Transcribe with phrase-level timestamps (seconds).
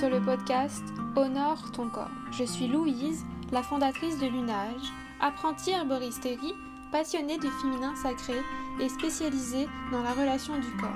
[0.00, 0.82] sur le podcast
[1.14, 2.08] Honore ton corps.
[2.32, 6.54] Je suis Louise, la fondatrice de Lunage, apprentie herboristerie,
[6.90, 8.40] passionnée du féminin sacré
[8.80, 10.88] et spécialisée dans la relation du corps.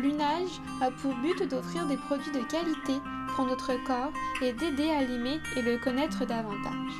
[0.00, 2.94] Lunage a pour but d'offrir des produits de qualité
[3.36, 6.94] pour notre corps et d'aider à l'aimer et le connaître davantage.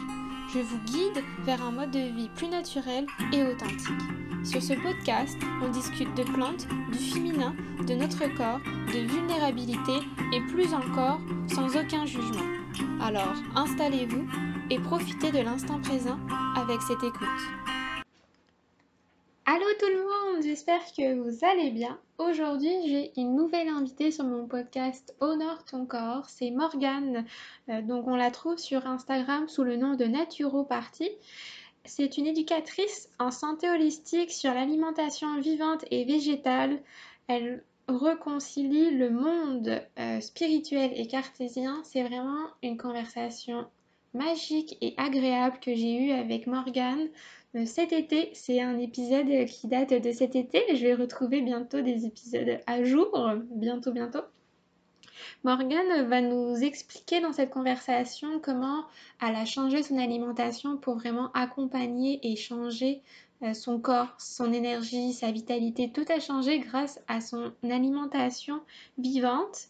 [0.53, 4.28] Je vous guide vers un mode de vie plus naturel et authentique.
[4.45, 7.55] Sur ce podcast, on discute de plantes, du féminin,
[7.87, 8.61] de notre corps,
[8.93, 9.99] de vulnérabilité
[10.33, 11.19] et plus encore
[11.49, 12.47] sans aucun jugement.
[13.01, 14.27] Alors, installez-vous
[14.71, 16.19] et profitez de l'instant présent
[16.57, 17.29] avec cette écoute.
[19.45, 21.99] Allô tout le monde, j'espère que vous allez bien.
[22.19, 27.25] Aujourd'hui, j'ai une nouvelle invitée sur mon podcast Honore ton corps, c'est Morgane.
[27.71, 31.09] Euh, donc on la trouve sur Instagram sous le nom de Naturoparty.
[31.89, 36.83] C'est une éducatrice en santé holistique sur l'alimentation vivante et végétale.
[37.29, 41.81] Elle reconcilie le monde euh, spirituel et cartésien.
[41.85, 43.67] C'est vraiment une conversation
[44.13, 47.09] magique et agréable que j'ai eue avec Morgane
[47.57, 48.29] euh, cet été.
[48.35, 50.63] C'est un épisode qui date de cet été.
[50.77, 53.11] Je vais retrouver bientôt des épisodes à jour,
[53.51, 54.25] bientôt, bientôt.
[55.45, 58.85] Morgane va nous expliquer dans cette conversation comment
[59.21, 63.03] elle a changé son alimentation pour vraiment accompagner et changer
[63.45, 65.93] euh, son corps, son énergie, sa vitalité.
[65.93, 68.61] Tout a changé grâce à son alimentation
[68.99, 69.69] vivante.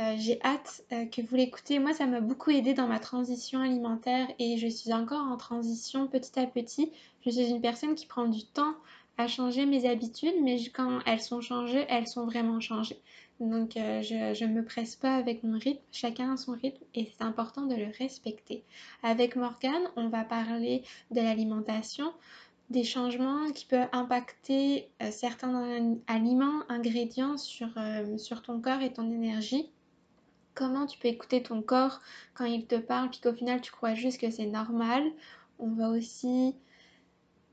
[0.00, 1.78] Euh, j'ai hâte euh, que vous l'écoutez.
[1.78, 6.08] Moi, ça m'a beaucoup aidé dans ma transition alimentaire et je suis encore en transition
[6.08, 6.92] petit à petit.
[7.24, 8.74] Je suis une personne qui prend du temps
[9.16, 13.00] à changer mes habitudes, mais quand elles sont changées, elles sont vraiment changées.
[13.40, 17.04] Donc euh, je ne me presse pas avec mon rythme, chacun a son rythme et
[17.04, 18.64] c'est important de le respecter.
[19.02, 22.12] Avec Morgane, on va parler de l'alimentation,
[22.70, 28.92] des changements qui peuvent impacter euh, certains aliments, ingrédients sur, euh, sur ton corps et
[28.92, 29.70] ton énergie.
[30.54, 32.00] Comment tu peux écouter ton corps
[32.32, 35.04] quand il te parle, puis qu'au final tu crois juste que c'est normal?
[35.58, 36.54] On va aussi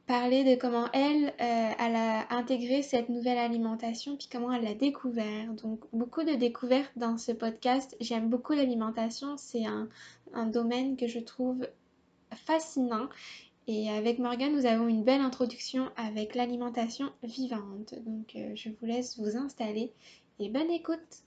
[0.06, 4.74] parler de comment elle, euh, elle a intégré cette nouvelle alimentation, puis comment elle l'a
[4.74, 5.54] découvert.
[5.54, 7.96] Donc beaucoup de découvertes dans ce podcast.
[8.00, 9.88] J'aime beaucoup l'alimentation, c'est un,
[10.48, 11.68] domaine que je trouve
[12.32, 13.08] fascinant.
[13.68, 17.96] Et avec Morgane, nous avons une belle introduction avec l'alimentation vivante.
[18.04, 19.94] Donc euh, je vous laisse vous installer
[20.40, 21.24] et bonne écoute.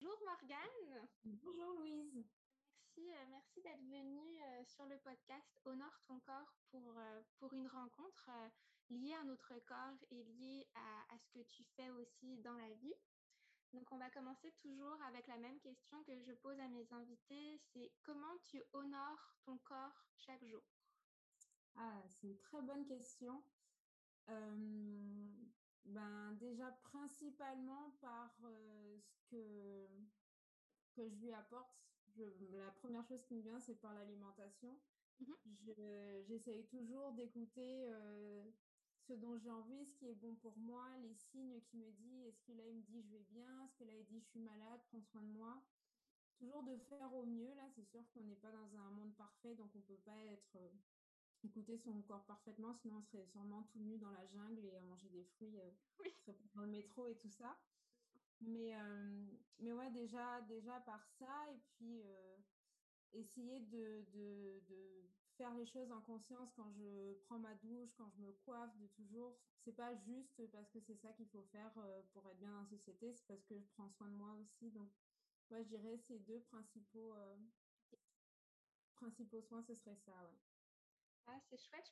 [0.00, 1.04] Bonjour Morgane.
[1.44, 2.24] Bonjour Louise.
[2.96, 7.66] Merci, euh, merci d'être venue sur le podcast Honore ton corps pour, euh, pour une
[7.68, 8.48] rencontre euh,
[8.90, 12.70] liée à notre corps et liée à, à, ce que tu fais aussi dans la
[12.74, 12.94] vie.
[13.72, 17.58] Donc, on va commencer toujours avec la même question que je pose à mes invités,
[17.72, 20.62] c'est comment tu honores ton corps chaque jour?
[21.76, 23.42] Ah, c'est une très bonne question.
[24.28, 25.30] Euh,
[25.84, 28.34] ben, déjà, principalement par
[29.02, 29.86] ce que,
[30.92, 31.87] que je lui apporte.
[32.18, 34.76] Je, la première chose qui me vient, c'est par l'alimentation.
[35.20, 35.32] Mmh
[36.28, 38.44] j'essaye toujours d'écouter euh,
[39.06, 42.26] ce dont j'ai envie, ce qui est bon pour moi, les signes qui me disent,
[42.26, 44.26] est-ce que là il me dit je vais bien, est-ce que là il dit je
[44.26, 45.62] suis malade, prends soin de moi.
[46.38, 49.54] Toujours de faire au mieux, là c'est sûr qu'on n'est pas dans un monde parfait,
[49.54, 50.68] donc on ne peut pas être euh,
[51.44, 54.80] écouter son corps parfaitement, sinon on serait sûrement tout nu dans la jungle et à
[54.80, 57.58] manger des fruits euh, dans le métro et tout ça.
[58.40, 58.72] Mais,
[59.58, 62.02] mais ouais, déjà, déjà par ça, et puis
[63.12, 68.10] essayer de, de, de, faire les choses en conscience quand je prends ma douche, quand
[68.10, 69.36] je me coiffe, de toujours.
[69.64, 72.60] C'est pas juste parce que c'est ça qu'il faut faire euh, pour être bien dans
[72.60, 74.70] la société, c'est parce que je prends soin de moi aussi.
[74.70, 74.90] Donc,
[75.50, 77.36] moi, je dirais ces deux principaux, euh,
[78.94, 80.12] principaux soins, ce serait ça.
[80.24, 80.38] Ouais.
[81.26, 81.86] Ah, c'est chouette,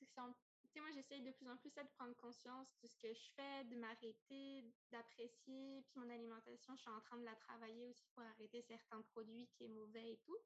[0.00, 0.53] je pense.
[0.72, 3.64] Tu moi, j'essaye de plus en plus de prendre conscience de ce que je fais,
[3.64, 5.82] de m'arrêter, d'apprécier.
[5.82, 9.46] Puis mon alimentation, je suis en train de la travailler aussi pour arrêter certains produits
[9.46, 10.38] qui sont mauvais et tout.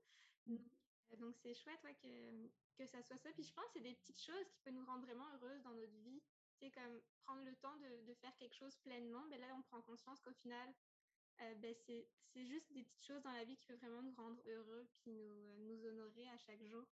[0.47, 0.57] Mmh.
[1.13, 3.33] Euh, donc, c'est chouette ouais, que, que ça soit ça.
[3.33, 5.75] Puis je pense que c'est des petites choses qui peuvent nous rendre vraiment heureuses dans
[5.75, 6.23] notre vie.
[6.61, 9.25] C'est comme prendre le temps de, de, faire quelque chose pleinement.
[9.31, 10.75] Mais ben là, on prend conscience qu'au final,
[11.41, 14.41] euh, ben c'est juste des petites choses dans la vie qui peuvent vraiment nous rendre
[14.47, 16.85] heureux puis nous, euh, nous honorer à chaque jour.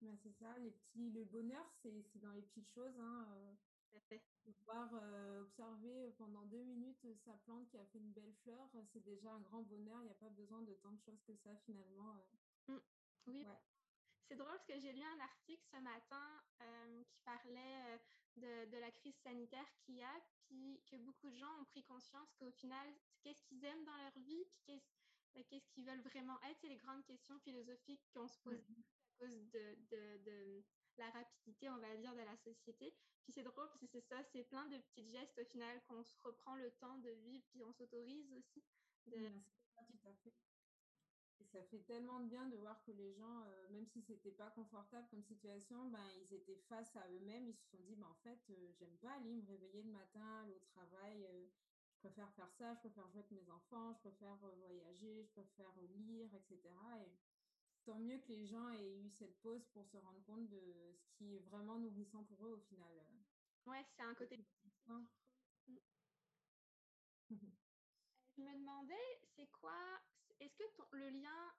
[0.00, 2.98] Ben c'est ça, les petits, le bonheur, c'est dans les petites choses.
[2.98, 4.18] Hein, euh,
[4.58, 9.04] pouvoir euh, observer pendant deux minutes sa plante qui a fait une belle fleur, c'est
[9.04, 10.00] déjà un grand bonheur.
[10.02, 12.14] Il n'y a pas besoin de tant de choses que ça finalement.
[12.68, 12.76] Mmh.
[13.26, 13.46] Oui.
[14.26, 16.42] C'est drôle parce que j'ai lu un article ce matin
[17.06, 18.00] qui parlait
[18.36, 21.84] de, de, la crise sanitaire qu'il y a, puis que beaucoup de gens ont pris
[21.84, 22.86] conscience qu'au final,
[23.22, 24.82] qu'est-ce qu'ils aiment dans leur vie, puis
[25.48, 28.82] qu'est-ce qu'ils veulent vraiment être, c'est les grandes questions philosophiques qu'on se pose mmh
[29.18, 30.62] cause de,
[30.96, 32.94] la rapidité, on va dire, de la société.
[33.24, 36.02] Puis c'est drôle parce que c'est ça, c'est plein de petits gestes au final qu'on
[36.04, 38.62] se reprend le temps de vivre, puis on s'autorise aussi
[39.06, 39.30] de...
[41.54, 44.50] ça fait tellement de bien de voir que les gens, euh, même si c'était pas
[44.50, 47.48] confortable comme situation, ben, ils étaient face à eux-mêmes.
[47.48, 50.42] Ils se sont dit, ben, en fait, euh, j'aime pas aller me réveiller le matin,
[50.42, 51.24] aller au travail.
[51.26, 51.46] euh,
[52.04, 55.72] je préfère faire ça, je préfère jouer avec mes enfants, je préfère voyager, je préfère
[55.80, 56.60] lire, etc.
[57.00, 57.12] Et
[57.84, 61.18] tant mieux que les gens aient eu cette pause pour se rendre compte de ce
[61.18, 63.06] qui est vraiment nourrissant pour eux au final.
[63.66, 64.36] Ouais, c'est un côté.
[68.36, 70.00] Je me demandais, c'est quoi,
[70.40, 71.54] est-ce que ton- le lien,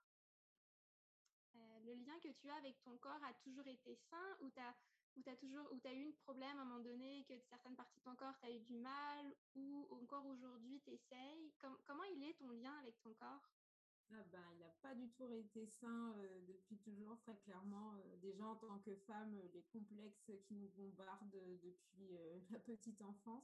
[1.56, 4.76] euh, le lien que tu as avec ton corps a toujours été sain ou t'as,
[5.16, 8.00] ou t'as toujours, ou t'as eu un problème à un moment donné que certaines parties
[8.00, 11.56] de ton corps t'as eu du mal ou encore aujourd'hui t'essayes?
[11.60, 13.55] Com- comment il est ton lien avec ton corps?
[14.12, 17.96] Ah ben, il n'a pas du tout été sain euh, depuis toujours, très clairement.
[17.96, 21.32] Euh, déjà en tant que femme, euh, les complexes qui nous bombardent
[21.62, 23.44] depuis euh, la petite enfance.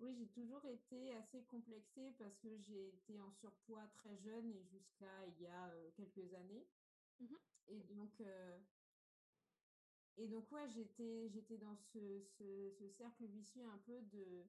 [0.00, 4.64] Oui, j'ai toujours été assez complexée parce que j'ai été en surpoids très jeune et
[4.64, 6.66] jusqu'à il y a quelques années.
[7.20, 7.36] Mhm.
[7.68, 8.20] Et donc,
[10.16, 14.44] et donc ouais, j'étais, j'étais dans ce, ce, ce cercle vicieux un peu de,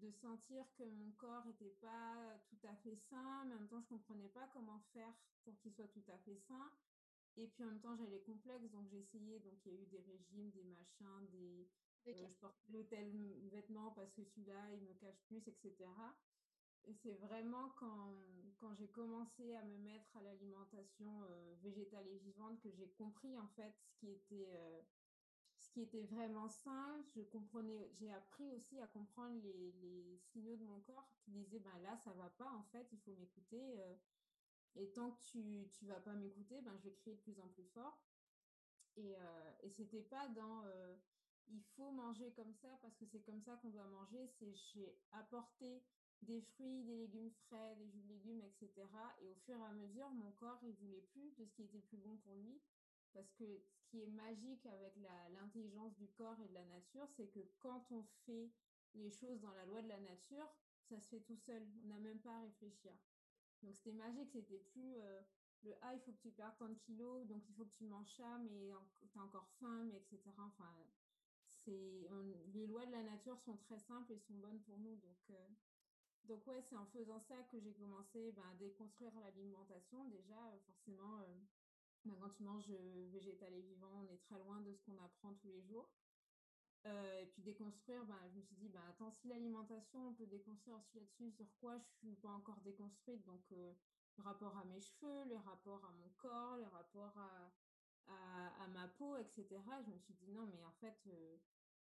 [0.00, 3.80] de sentir que mon corps n'était pas tout à fait sain, mais en même temps,
[3.80, 5.12] je ne comprenais pas comment faire
[5.44, 6.70] pour qu'il soit tout à fait sain.
[7.36, 9.40] Et puis en même temps, j'avais les complexes, donc essayé.
[9.40, 11.68] Donc il y a eu des régimes, des machins, des,
[12.06, 13.10] euh, je portais le tel
[13.50, 15.72] vêtement parce que celui-là, il me cache plus, etc.
[16.86, 18.14] Et c'est vraiment quand,
[18.58, 23.36] quand j'ai commencé à me mettre à l'alimentation euh, végétale et vivante que j'ai compris
[23.38, 24.82] en fait ce qui était, euh,
[25.74, 27.04] qui était vraiment sain.
[27.16, 31.78] Je comprenais, j'ai appris aussi à comprendre les, signaux de mon corps qui disaient ben
[31.82, 33.80] là, ça va pas, en fait, il faut m'écouter.
[33.80, 33.94] euh,
[34.76, 37.48] et tant que tu ne vas pas m'écouter, ben, je vais crier de plus en
[37.48, 38.00] plus fort.
[38.96, 40.96] Et, euh, et c'était pas dans euh,
[41.48, 44.26] il faut manger comme ça parce que c'est comme ça qu'on doit manger.
[44.38, 45.82] C'est j'ai apporté
[46.22, 48.70] des fruits, des légumes frais, des jus de légumes, etc.
[49.20, 51.80] Et au fur et à mesure, mon corps, il voulait plus de ce qui était
[51.80, 52.60] plus bon pour lui.
[53.14, 54.94] Parce que ce qui est magique avec
[55.32, 58.50] l'intelligence du corps et de la nature, c'est que quand on fait
[58.94, 60.52] les choses dans la loi de la nature,
[60.88, 61.66] ça se fait tout seul.
[61.84, 62.92] On n'a même pas à réfléchir.
[63.62, 65.20] Donc c'était magique, c'était plus euh,
[65.62, 67.84] le ah, il faut que tu perdes tant de kilos, donc il faut que tu
[67.84, 68.70] manges ça, mais
[69.10, 70.20] tu as encore faim, mais etc.
[70.38, 70.70] Enfin,
[71.66, 74.96] les lois de la nature sont très simples et sont bonnes pour nous.
[74.96, 75.48] Donc, euh,
[76.24, 80.04] donc ouais, c'est en faisant ça que j'ai commencé ben, à déconstruire l'alimentation.
[80.06, 81.20] Déjà, euh, forcément,
[82.04, 82.68] ben, quand tu manges
[83.12, 85.90] végétal et vivant, on est très loin de ce qu'on apprend tous les jours.
[86.86, 90.76] Et puis déconstruire, ben, je me suis dit, ben, attends, si l'alimentation, on peut déconstruire
[90.76, 93.24] aussi là-dessus, sur quoi je suis pas encore déconstruite.
[93.24, 93.74] Donc, le
[94.22, 99.46] rapport à mes cheveux, le rapport à mon corps, le rapport à, ma peau, etc.
[99.86, 100.94] Je me suis dit, non, mais en fait,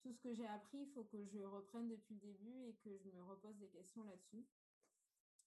[0.02, 2.98] tout ce que j'ai appris, il faut que je reprenne depuis le début et que
[2.98, 4.46] je me repose des questions là-dessus.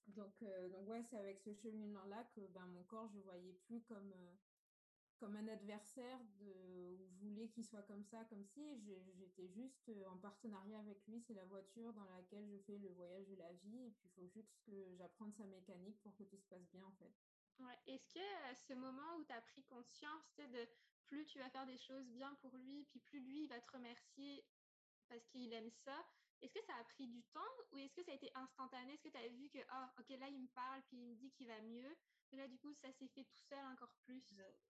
[0.07, 3.81] Donc, donc ouais, c'est avec ce cheminement-là que ben, mon corps, je ne voyais plus
[3.83, 4.13] comme,
[5.17, 8.79] comme un adversaire de, où je voulais qu'il soit comme ça, comme si.
[9.13, 11.21] J'étais juste euh, en partenariat avec lui.
[11.21, 13.85] C'est la voiture dans laquelle je fais le voyage de la vie.
[13.85, 16.85] Et puis, il faut juste que j'apprenne sa mécanique pour que tout se passe bien,
[16.85, 17.13] en fait.
[17.59, 17.79] Ouais.
[17.87, 20.67] Est-ce que euh, ce moment où tu as pris conscience tu sais, de
[21.05, 23.71] plus tu vas faire des choses bien pour lui, puis plus lui il va te
[23.71, 24.43] remercier
[25.07, 26.05] parce qu'il aime ça,
[26.41, 27.39] est-ce que ça a pris du temps
[27.71, 28.93] ou est-ce que ça a été instantané?
[28.93, 31.15] Est-ce que tu as vu que, ah, ok, là il me parle, puis il me
[31.15, 31.95] dit qu'il va mieux,
[32.31, 34.33] et là du coup ça s'est fait tout seul encore plus?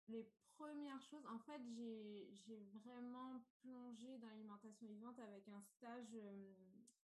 [0.08, 6.54] Les premières choses, en fait, j'ai vraiment plongé dans l'alimentation vivante avec un stage euh,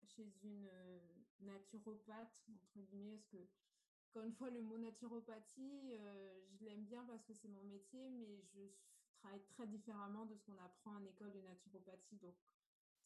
[0.04, 1.00] chez une euh,
[1.40, 3.48] naturopathe, entre guillemets, parce que,
[4.10, 8.10] encore une fois, le mot naturopathie, euh, je l'aime bien parce que c'est mon métier,
[8.10, 8.62] mais je
[9.20, 12.18] travaille très différemment de ce qu'on apprend en école de naturopathie.
[12.18, 12.36] Donc,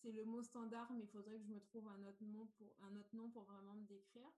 [0.02, 2.24] c'est le mot standard, mais il faudrait que je me trouve un autre
[2.58, 4.32] pour, un autre nom pour vraiment me décrire.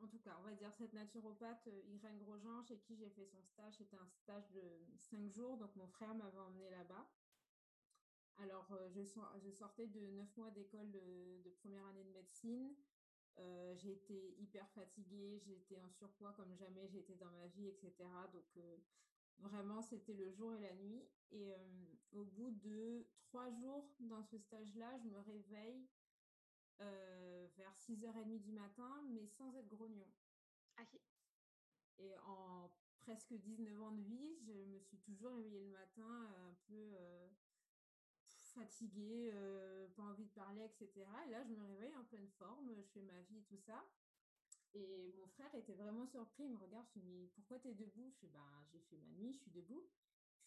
[0.00, 3.24] En tout cas, on va dire cette naturopathe, euh, Irène Grosjean, chez qui j'ai fait
[3.24, 4.62] son stage, c'était un stage de
[4.96, 7.08] cinq jours, donc mon frère m'avait emmené là-bas.
[8.36, 12.74] Alors, euh, je, sor- je sortais de neuf mois d'école de, première année de médecine.
[13.38, 17.92] Euh, été hyper fatiguée, j'étais en surpoids comme jamais été dans ma vie, etc.
[18.32, 18.58] Donc,
[19.38, 21.08] vraiment, c'était le jour et la nuit.
[21.30, 21.54] Et
[22.12, 25.88] au bout de trois jours dans ce stage-là, je me réveille
[26.80, 30.08] euh, vers 6h30 du matin, mais sans être grognon.
[30.76, 31.00] Ah, ok.
[31.98, 32.70] Et en
[33.02, 36.94] presque 19 ans de vie, je me suis toujours réveillée le matin euh, un peu
[36.94, 37.28] euh,
[38.54, 41.06] fatiguée, euh, pas envie de parler, etc.
[41.26, 43.84] Et là, je me réveille en pleine forme, je fais ma vie et tout ça.
[44.74, 47.74] Et mon frère était vraiment surpris, il me regarde, je lui dis, pourquoi tu es
[47.74, 48.08] debout?
[48.10, 49.86] Je fais, ben, j'ai fait ma nuit, je suis debout.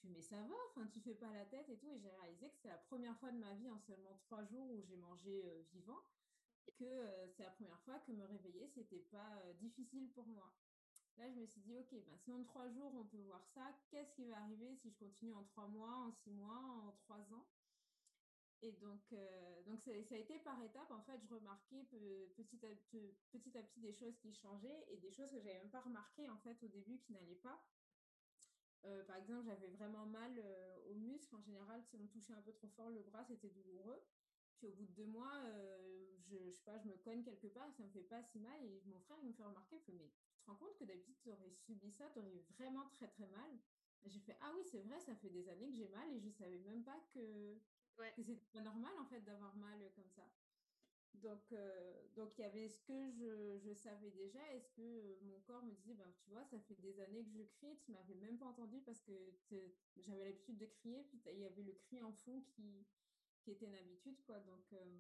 [0.03, 1.91] Je mais ça va, enfin, tu fais pas la tête et tout.
[1.91, 4.69] Et j'ai réalisé que c'est la première fois de ma vie en seulement trois jours
[4.71, 6.01] où j'ai mangé euh, vivant,
[6.77, 10.53] que euh, c'est la première fois que me réveiller, c'était pas euh, difficile pour moi.
[11.17, 13.73] Là, je me suis dit, OK, ben, si en trois jours, on peut voir ça,
[13.89, 17.21] qu'est-ce qui va arriver si je continue en trois mois, en six mois, en trois
[17.33, 17.47] ans?
[18.61, 20.91] Et donc, euh, donc ça, a été par étapes.
[20.91, 21.83] En fait, je remarquais
[22.35, 22.69] petit à,
[23.31, 25.81] petit à petit des choses qui changeaient et des choses que je n'avais même pas
[25.81, 27.63] remarquées en fait, au début qui n'allaient pas.
[28.85, 31.35] Euh, par exemple, j'avais vraiment mal euh, aux muscles.
[31.35, 34.01] En général, si on touchait un peu trop fort le bras, c'était douloureux.
[34.57, 37.47] Puis au bout de deux mois, euh, je, je sais pas, je me cogne quelque
[37.47, 38.63] part, ça me fait pas si mal.
[38.63, 41.17] Et mon frère, il me fait remarquer, il mais tu te rends compte que d'habitude,
[41.19, 43.59] tu aurais subi ça, tu aurais vraiment très très mal?
[44.05, 46.29] J'ai fait, ah oui, c'est vrai, ça fait des années que j'ai mal et je
[46.29, 47.59] savais même pas que,
[47.97, 48.13] ouais.
[48.15, 50.29] que c'était pas normal en fait d'avoir mal comme ça.
[51.21, 55.19] Donc, euh, donc il y avait ce que je, je savais déjà et ce que
[55.23, 57.91] mon corps me disait, ben, tu vois, ça fait des années que je crie, tu
[57.91, 59.13] m'avais même pas entendu parce que
[59.95, 62.85] j'avais l'habitude de crier, puis il y avait le cri en fond qui,
[63.39, 64.39] qui était une habitude, quoi.
[64.41, 64.99] Donc, euh,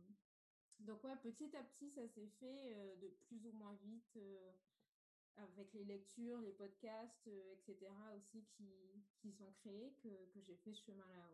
[0.79, 4.17] donc ouais, petit à petit, ça s'est fait euh, de plus ou moins vite
[5.37, 8.13] avec les lectures, les podcasts, etc.
[8.17, 11.29] aussi qui, qui sont créés que, que j'ai fait ce chemin-là.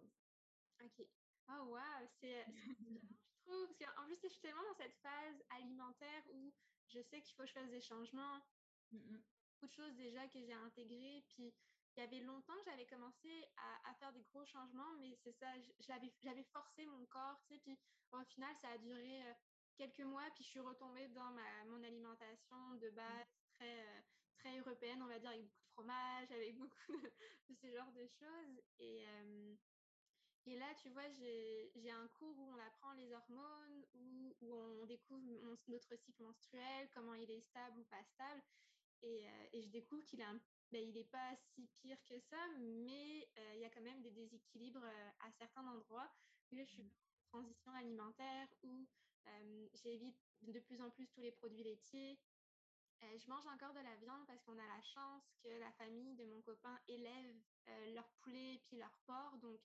[0.84, 1.08] Ok.
[1.50, 2.46] Oh, waouh, c'est
[3.46, 6.54] parce qu'en plus, je suis tellement dans cette phase alimentaire où
[6.88, 8.42] je sais qu'il faut que je fasse des changements.
[8.92, 11.24] Beaucoup de choses déjà que j'ai intégrées.
[11.30, 11.54] Puis,
[11.96, 13.46] il y avait longtemps que j'avais commencé
[13.84, 15.48] à, faire des gros changements, mais c'est ça,
[15.80, 17.60] j'avais forcé mon corps, tu sais.
[17.60, 17.78] Puis,
[18.12, 19.34] au final, ça a duré euh,
[19.76, 24.02] quelques mois, puis je suis retombée dans ma, mon alimentation de base très, euh,
[24.38, 28.08] très européenne, on va dire, avec beaucoup de fromage, avec beaucoup de, ce genre de
[28.08, 28.62] choses.
[28.80, 29.56] Et, euh,
[30.48, 34.86] et là, tu vois, j'ai un cours où on apprend les hormones, où, où on
[34.86, 35.24] découvre
[35.68, 38.42] notre cycle menstruel, comment il est stable ou pas stable.
[39.04, 40.26] Et, euh, et je découvre qu'il n'est
[40.72, 44.84] ben, pas si pire que ça, mais euh, il y a quand même des déséquilibres
[44.84, 46.12] euh, à certains endroits.
[46.52, 48.88] Et là, je suis en transition alimentaire où
[49.74, 52.20] j'évite de plus en plus tous les produits laitiers.
[53.02, 56.26] je mange encore de la viande parce qu'on a la chance que la famille de
[56.26, 57.36] mon copain élève
[57.94, 59.38] leur poulet et puis leur porc.
[59.38, 59.62] Donc,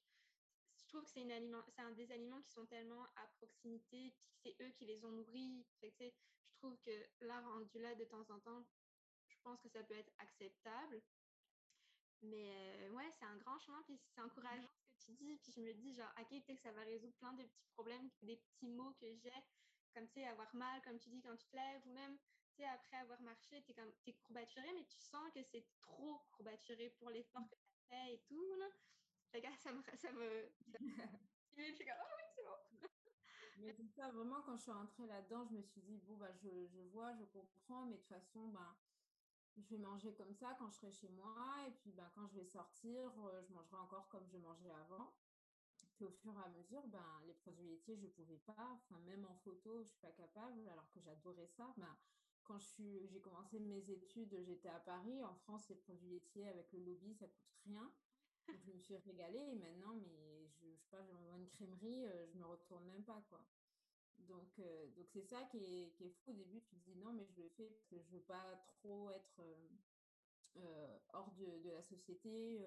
[0.86, 4.70] je trouve que c'est un des aliments qui sont tellement à proximité, puis c'est eux
[4.70, 5.66] qui les ont nourris.
[5.82, 6.10] je
[6.58, 6.90] trouve que
[7.20, 8.64] là, rendu là de temps en temps,
[9.26, 11.02] je pense que ça peut être acceptable.
[12.22, 15.36] Mais euh, ouais, c'est un grand chemin, puis c'est encourageant ce que tu dis.
[15.42, 18.08] Puis je me dis, genre, ok, peut-être que ça va résoudre plein de petits problèmes,
[18.22, 19.32] des petits mots que j'ai,
[19.92, 22.16] comme tu sais, avoir mal, comme tu dis, quand tu te lèves, ou même,
[22.54, 26.20] tu sais, après avoir marché, tu es, es courbaturé, mais tu sens que c'est trop
[26.30, 28.54] courbaturé pour l'effort que tu as fait et tout.
[28.54, 28.66] Là
[29.58, 29.82] ça me.
[29.96, 30.48] Ça me
[31.56, 32.88] je suis comme, oh oui, c'est bon.
[33.58, 36.32] Mais c'est ça, vraiment, quand je suis rentrée là-dedans, je me suis dit, bon, bah,
[36.42, 38.76] je, je vois, je comprends, mais de toute façon, bah,
[39.56, 41.34] je vais manger comme ça quand je serai chez moi.
[41.66, 45.14] Et puis, bah, quand je vais sortir, euh, je mangerai encore comme je mangeais avant.
[45.94, 48.68] Puis au fur et à mesure, ben, les produits laitiers, je ne pouvais pas.
[48.74, 51.72] Enfin, même en photo, je ne suis pas capable, alors que j'adorais ça.
[51.78, 51.96] Ben,
[52.44, 55.24] quand j'ai commencé mes études, j'étais à Paris.
[55.24, 57.90] En France, les produits laitiers avec le lobby, ça coûte rien
[58.54, 62.26] je me suis régalée et maintenant, mais je, je pas, je vois une crèmerie, euh,
[62.26, 63.44] je me retourne même pas, quoi.
[64.18, 66.12] Donc, euh, donc c'est ça qui est, fou.
[66.26, 68.64] Au début, tu te dis non, mais je le fais parce que je veux pas
[68.80, 69.40] trop être
[70.56, 72.64] euh, hors de, la société.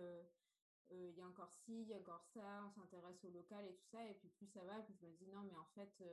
[0.92, 3.74] Il y a encore ci, il y a encore ça, on s'intéresse au local et
[3.74, 4.06] tout ça.
[4.08, 6.04] Et puis plus ça va, plus je me dis non, mais en fait,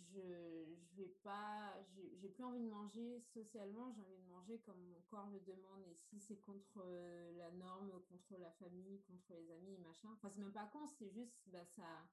[0.00, 4.80] je je vais pas j'ai plus envie de manger socialement j'ai envie de manger comme
[4.80, 9.34] mon corps le demande et si c'est contre euh, la norme contre la famille contre
[9.34, 10.08] les amis machin.
[10.12, 12.08] Enfin c'est même pas con c'est juste bah ça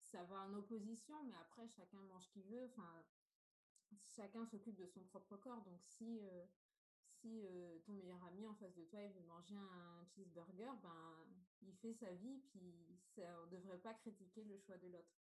[0.00, 2.64] ça va en opposition mais après chacun mange ce qu'il veut.
[2.66, 3.04] Enfin
[4.06, 5.62] chacun s'occupe de son propre corps.
[5.62, 6.44] Donc si euh,
[7.04, 11.26] si euh, ton meilleur ami en face de toi il veut manger un cheeseburger ben
[11.62, 12.74] il fait sa vie puis
[13.18, 15.12] on devrait pas critiquer le choix de l'autre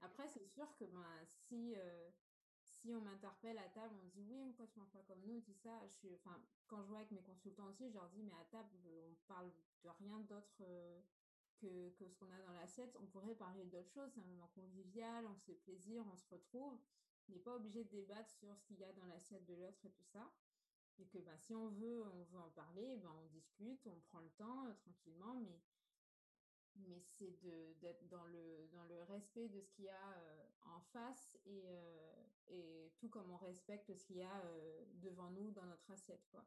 [0.00, 2.10] après, c'est sûr que ben, si, euh,
[2.64, 5.22] si on m'interpelle à table, on me dit oui, pourquoi tu ne manges pas comme
[5.26, 5.80] nous, tout ça.
[5.86, 6.18] Je suis,
[6.66, 9.50] quand je vois avec mes consultants aussi, je leur dis mais à table, on parle
[9.84, 11.00] de rien d'autre euh,
[11.60, 12.96] que, que, ce qu'on a dans l'assiette.
[13.00, 14.10] On pourrait parler d'autres choses.
[14.14, 16.78] C'est un moment convivial, on se fait plaisir, on se retrouve.
[17.28, 19.84] On n'est pas obligé de débattre sur ce qu'il y a dans l'assiette de l'autre
[19.84, 20.32] et tout ça.
[20.98, 24.20] Et que ben, si on veut, on veut en parler, ben, on discute, on prend
[24.20, 25.60] le temps euh, tranquillement, mais
[26.76, 27.38] mais c'est
[27.80, 31.62] d'être dans le, dans le respect de ce qu'il y a euh, en face et,
[31.66, 35.90] euh, et tout comme on respecte ce qu'il y a euh, devant nous dans notre
[35.90, 36.26] assiette.
[36.30, 36.44] Quoi.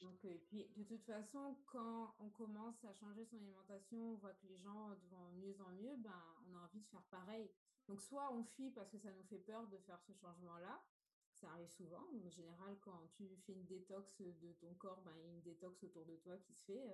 [0.00, 4.34] Donc, et puis, de toute façon, quand on commence à changer son alimentation, on voit
[4.34, 7.50] que les gens vont mieux en mieux, ben, on a envie de faire pareil.
[7.88, 10.84] Donc, soit on fuit parce que ça nous fait peur de faire ce changement-là,
[11.32, 12.06] ça arrive souvent.
[12.24, 15.42] En général, quand tu fais une détox de ton corps, ben, il y a une
[15.42, 16.88] détox autour de toi qui se fait.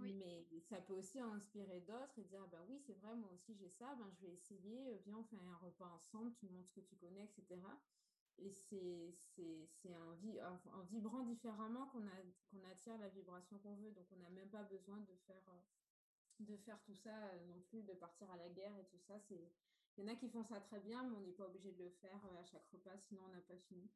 [0.00, 3.68] Mais ça peut aussi inspirer d'autres et dire, ben oui, c'est vrai, moi aussi j'ai
[3.68, 6.68] ça, ben je vais essayer, euh, viens, on fait un repas ensemble, tu me montres
[6.68, 7.60] ce que tu connais, etc.
[8.38, 9.16] et c'est
[9.94, 12.02] en, en, vibrant différemment qu'on
[12.50, 13.90] qu'on attire la vibration qu'on veut.
[13.90, 15.42] Donc, on n'a même pas besoin de faire,
[16.38, 19.14] de faire tout ça non plus, de partir à la guerre et tout ça.
[19.30, 21.82] Il y en a qui font ça très bien, mais on n'est pas obligé de
[21.82, 23.90] le faire à chaque repas, sinon on n'a pas fini.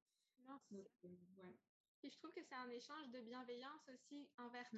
[0.47, 1.57] Non, ouais.
[2.03, 4.69] Et je trouve que c'est un échange de bienveillance aussi envers,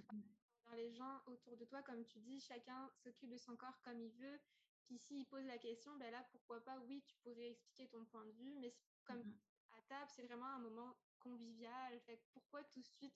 [0.72, 1.82] les gens autour de toi.
[1.82, 4.40] Comme tu dis, chacun s'occupe de son corps comme il veut.
[4.86, 8.24] Puis s'il pose la question, ben là, pourquoi pas, oui, tu pourrais expliquer ton point
[8.26, 9.22] de vue, mais comme
[9.70, 11.98] à table, c'est vraiment un moment convivial.
[12.00, 13.14] Fait pourquoi tout de suite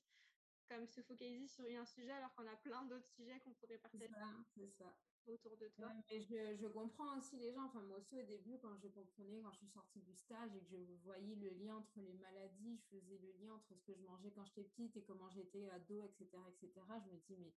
[0.69, 4.09] comme se focaliser sur un sujet alors qu'on a plein d'autres sujets qu'on pourrait partager?
[4.55, 4.95] c'est ça,
[5.33, 5.93] autour de toi.
[6.11, 7.65] je, comprends aussi les gens.
[7.65, 10.61] Enfin, moi aussi, au début, quand je comprenais, quand je suis sortie du stage et
[10.61, 13.95] que je voyais le lien entre les maladies, je faisais le lien entre ce que
[13.95, 16.73] je mangeais quand j'étais petite et comment j'étais ado, etc., etc.,
[17.05, 17.53] je me dis, mais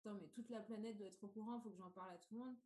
[0.00, 2.18] attends, mais toute la planète doit être au courant, il faut que j'en parle à
[2.18, 2.56] tout le monde.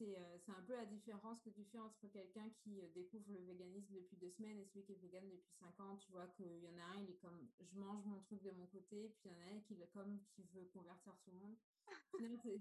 [0.00, 3.38] Euh, c'est un peu la différence que tu fais entre quelqu'un qui euh, découvre le
[3.38, 5.96] véganisme depuis deux semaines et celui qui est vegan depuis cinq ans.
[5.98, 8.50] Tu vois qu'il y en a un, il est comme je mange mon truc de
[8.52, 11.38] mon côté, puis il y en a un qui comme qui veut convertir tout le
[11.38, 11.56] monde.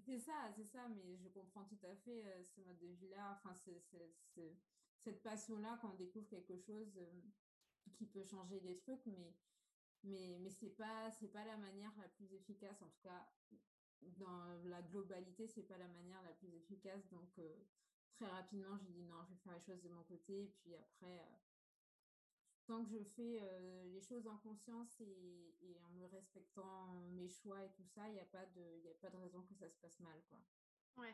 [0.06, 3.40] C'est ça, c'est ça, mais je comprends tout à fait euh, ce mode de vie-là,
[3.44, 7.00] enfin, cette passion-là quand on découvre quelque chose
[7.94, 9.34] qui peut changer des trucs, mais
[10.04, 13.28] mais mais c'est pas c'est pas la manière la plus efficace en tout cas
[14.18, 17.08] dans la globalité, c'est pas la manière la plus efficace.
[17.10, 17.56] Donc, euh,
[18.13, 20.44] très rapidement, j'ai dit non, je vais faire les choses de mon côté.
[20.44, 21.38] Et puis après, euh,
[22.72, 27.28] tant que je fais euh, les choses en conscience et, et, en me respectant mes
[27.28, 29.70] choix et tout ça, il n'y a, pas de, a pas de raison que ça
[29.70, 30.22] se passe mal.
[30.30, 30.40] Quoi.
[30.96, 31.13] Ouais.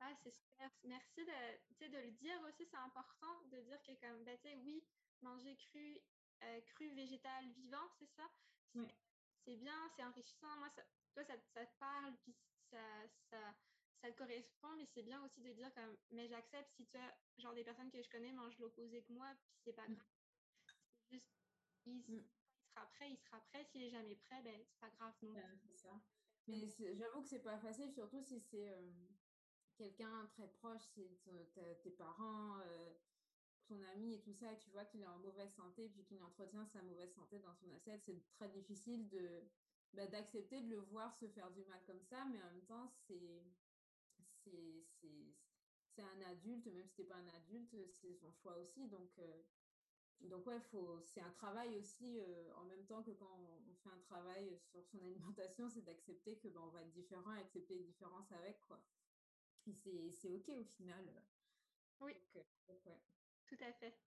[0.00, 0.68] Ah, c'est super.
[0.82, 2.66] Merci de, de le dire aussi.
[2.66, 4.82] C'est important de dire que, comme, ben, oui,
[5.22, 6.00] manger cru,
[6.74, 8.28] cru, végétal, vivant, c'est ça?
[9.44, 10.56] C'est bien, c'est enrichissant.
[10.58, 10.82] Moi, ça,
[11.12, 12.34] toi, ça, ça te parle, puis
[12.70, 13.54] ça, ça,
[14.00, 17.16] ça te correspond, mais c'est bien aussi de dire comme, mais j'accepte si tu as,
[17.38, 19.94] genre, des personnes que je connais mangent l'opposé que moi, puis c'est pas mm.
[19.94, 20.19] grave.
[21.10, 21.28] C'est juste,
[21.86, 22.04] il, mm.
[22.08, 22.24] il,
[22.68, 23.64] sera prêt, il sera prêt.
[23.64, 25.34] S'il est jamais prêt, ben, c'est pas grave non
[25.74, 26.00] ça.
[26.46, 28.90] Mais j'avoue que c'est pas facile, surtout si c'est euh,
[29.76, 31.20] quelqu'un très proche, c'est
[31.82, 32.94] tes parents, euh,
[33.66, 36.20] ton ami et tout ça, et tu vois qu'il est en mauvaise santé, puis qu'il
[36.22, 39.44] entretient sa mauvaise santé dans son assiette, c'est très difficile de
[39.92, 42.88] bah, d'accepter de le voir se faire du mal comme ça, mais en même temps,
[43.06, 43.44] c'est
[45.94, 48.88] c'est un adulte, même si c'était pas un adulte, c'est son choix aussi.
[48.88, 49.42] Donc, euh,
[50.28, 50.58] donc ouais,
[51.04, 54.84] c'est un travail aussi, euh, en même temps que quand on, fait un travail sur
[54.84, 58.84] son alimentation, c'est d'accepter que ben, on va être différent, accepter les différences avec, quoi.
[59.86, 61.22] Et c'est OK au final.
[62.00, 62.12] Oui.
[62.36, 62.96] Euh,
[63.46, 63.98] Tout à fait.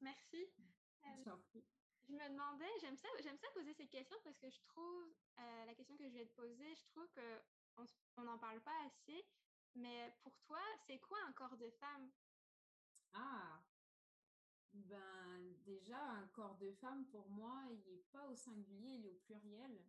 [0.00, 0.52] Merci.
[2.08, 5.64] Je me demandais, j'aime ça, j'aime ça poser ces questions parce que je trouve, euh,
[5.64, 7.08] la question que je vais te poser, je trouve
[8.14, 9.24] qu'on n'en parle pas assez.
[9.76, 12.10] Mais pour toi, c'est quoi un corps de femme?
[13.12, 13.62] Ah,
[14.74, 19.10] ben déjà, un corps de femme, pour moi, il n'est pas au singulier, il est
[19.10, 19.80] au pluriel.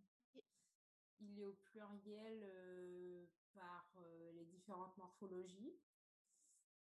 [1.19, 5.73] Il est au pluriel euh, par euh, les différentes morphologies.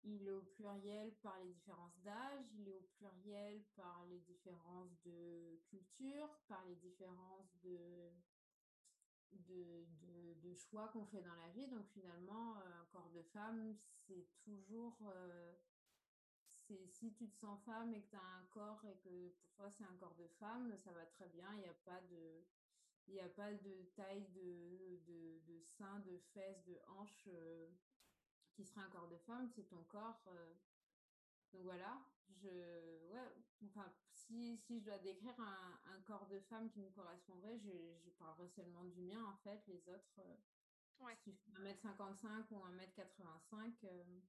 [0.02, 5.00] Il est au pluriel par les différences d'âge, il est au pluriel par les différences
[5.04, 8.12] de culture, par les différences de,
[9.32, 11.66] de, choix qu'on fait dans la vie.
[11.68, 14.98] Donc finalement, euh, un corps de femme, c'est toujours...
[15.08, 15.54] Euh,
[16.68, 19.50] c'est si tu te sens femme et que tu as un corps et que pour
[19.56, 21.48] toi c'est un corps de femme, ça va très bien.
[21.54, 22.44] Il n'y a pas de...
[23.08, 27.28] Il n'y a pas de taille de, de, de sein, de fesses, de hanches.
[27.28, 27.68] Euh,
[28.56, 30.24] qui serait un corps de femme, c'est ton corps.
[30.28, 30.54] Euh.
[31.52, 32.02] Donc voilà,
[32.42, 33.28] je, ouais,
[33.66, 37.70] enfin, si, si je dois décrire un, un, corps de femme qui me correspondrait, je,
[38.04, 39.62] je parlerai seulement du mien en fait.
[39.68, 41.16] Les autres, euh, ouais.
[41.22, 44.20] si tu fais 1m55 ou 1m85, euh,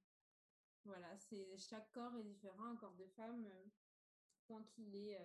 [0.84, 2.64] voilà, c'est chaque corps est différent.
[2.64, 3.46] Un corps de femme,
[4.46, 5.18] tant qu'il est,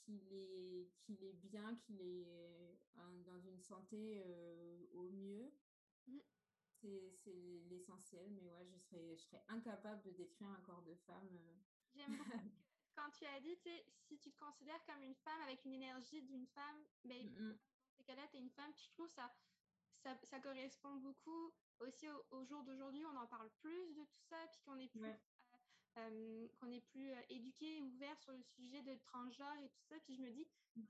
[0.00, 2.26] qu'il est, qu'il est bien, qu'il est
[2.96, 4.22] dans une santé
[4.92, 5.52] au mieux.
[6.06, 6.18] Mmh
[6.80, 11.28] c'est l'essentiel, mais ouais, je serais, je serais incapable de décrire un corps de femme.
[11.32, 11.54] Euh.
[11.94, 12.30] J'aime beaucoup
[12.96, 16.46] quand tu as dit, si tu te considères comme une femme avec une énergie d'une
[16.46, 17.56] femme, ben, dans
[17.96, 18.72] ces cas-là, tu es une femme.
[18.76, 19.32] je trouve ça,
[20.02, 23.04] ça, ça correspond beaucoup aussi au, jour d'aujourd'hui.
[23.06, 25.14] On en parle plus de tout ça, puis qu'on est plus, euh,
[25.98, 29.96] euh, qu'on est plus éduqué, ouvert sur le sujet de transgenre et tout ça.
[30.04, 30.82] Puis je me dis, mm.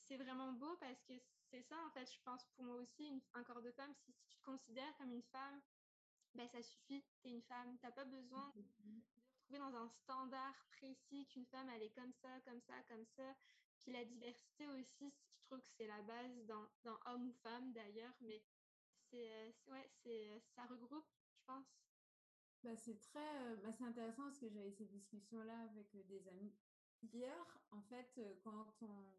[0.00, 1.14] c'est vraiment beau parce que
[1.50, 4.36] c'est ça, en fait, je pense pour moi aussi, un corps de femme, si, tu
[4.36, 5.60] te considères comme une femme,
[6.34, 7.76] ben, ça suffit, tu es une femme.
[7.78, 8.62] Tu n'as pas besoin de
[9.32, 13.34] retrouver dans un standard précis qu'une femme, elle est comme ça, comme ça, comme ça.
[13.80, 17.72] Puis la diversité aussi, je trouve que c'est la base dans, dans homme ou femme
[17.72, 18.40] d'ailleurs, mais
[19.10, 21.66] c'est, ouais, c'est, ça regroupe, je pense.
[22.62, 26.52] Bah, c'est très bah, c'est intéressant parce que j'avais ces discussions-là avec des amis
[27.02, 29.12] hier, en fait, quand on...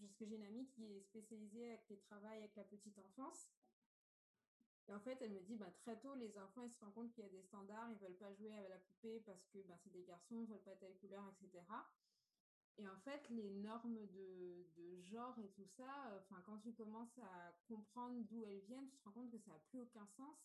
[0.00, 3.50] Parce que j'ai une amie qui est spécialisée avec les travails avec la petite enfance.
[4.88, 7.12] Et en fait, elle me dit, bah, très tôt, les enfants, ils se rendent compte
[7.12, 9.58] qu'il y a des standards, ils ne veulent pas jouer avec la poupée parce que
[9.62, 11.64] bah, c'est des garçons, ils ne veulent pas telle couleur, etc.
[12.78, 17.18] Et en fait, les normes de, de genre et tout ça, enfin, quand tu commences
[17.18, 20.36] à comprendre d'où elles viennent, tu te rends compte que ça n'a plus aucun sens.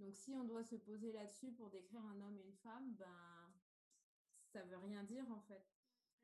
[0.00, 3.52] Donc, si on doit se poser là-dessus pour décrire un homme et une femme, ben,
[4.46, 5.66] ça veut rien dire en fait.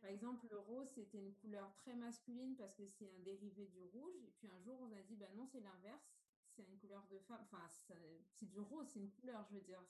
[0.00, 3.83] Par exemple, le rose, c'était une couleur très masculine parce que c'est un dérivé du
[3.85, 4.16] rouge.
[4.26, 6.14] Et puis un jour, on a dit, ben non, c'est l'inverse
[6.54, 7.40] c'est une couleur de femme.
[7.42, 9.83] Enfin, c'est du rose, c'est une couleur, je veux dire.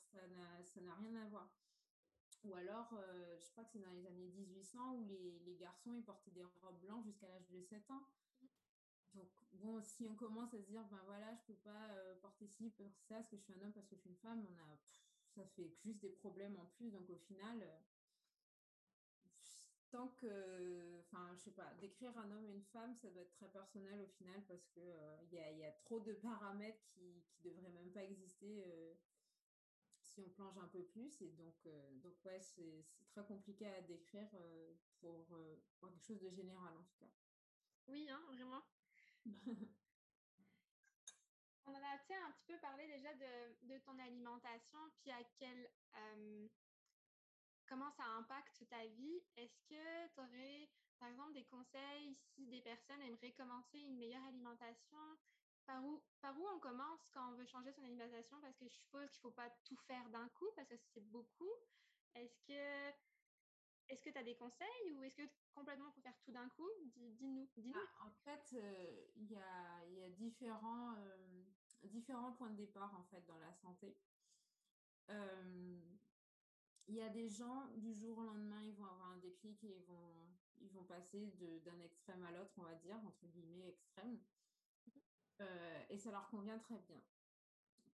[0.63, 1.49] Ça n'a rien à voir.
[2.45, 5.93] Ou alors, euh, je crois que c'est dans les années 1800 où les, les garçons
[5.95, 8.03] ils portaient des robes blanches jusqu'à l'âge de 7 ans.
[9.15, 12.47] Donc, bon, si on commence à se dire, ben voilà, je peux pas euh, porter
[12.47, 14.45] ci, porter ça, parce que je suis un homme, parce que je suis une femme,
[14.47, 14.77] on a,
[15.33, 16.91] ça fait juste des problèmes en plus.
[16.91, 17.79] Donc, au final, euh,
[19.89, 23.33] tant que, enfin, je sais pas, décrire un homme et une femme, ça doit être
[23.33, 24.81] très personnel au final parce que
[25.31, 28.63] il y, a, trop de paramètres qui, qui devraient même pas exister
[30.15, 31.21] si on plonge un peu plus.
[31.21, 34.29] Et donc, euh, donc ouais, c'est très compliqué à décrire
[34.99, 37.11] pour, pour, quelque chose de général en tout cas.
[37.87, 38.63] Oui, hein, vraiment.
[41.67, 45.69] On en a un petit peu parlé déjà de, de ton alimentation, puis à quel
[47.67, 49.21] comment ça impacte ta vie.
[49.37, 54.23] Est-ce que tu aurais, par exemple, des conseils si des personnes aimeraient commencer une meilleure
[54.23, 55.17] alimentation?
[55.65, 58.39] Par où, par où on commence quand on veut changer son alimentation?
[58.41, 61.05] Parce que je suppose qu'il ne faut pas tout faire d'un coup parce que c'est
[61.09, 61.51] beaucoup.
[62.13, 62.93] Est-ce que
[63.87, 66.69] est-ce que tu as des conseils ou est-ce que complètement pour faire tout d'un coup?
[66.95, 67.47] Dis-nous.
[67.57, 71.43] Dis ah, en fait, euh, il y, a, y, a, différents, euh,
[71.83, 73.95] différents points de départ en fait dans la santé.
[75.09, 75.79] Euh,
[76.87, 79.75] il y a des gens, du jour au lendemain, ils vont avoir un déclic et
[79.77, 80.27] ils vont,
[80.61, 81.31] ils vont passer
[81.63, 84.19] d'un extrême à l'autre, on va dire, entre guillemets, extrême.
[85.41, 87.01] Euh, et ça leur convient très bien.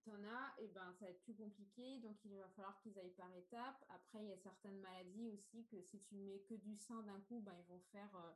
[0.04, 3.14] T'en as, et ben, ça va être plus compliqué, donc il va falloir qu'ils aillent
[3.14, 3.84] par étapes.
[3.90, 7.20] Après, il y a certaines maladies aussi que si tu mets que du sein d'un
[7.20, 8.32] coup, ben, ils vont faire euh,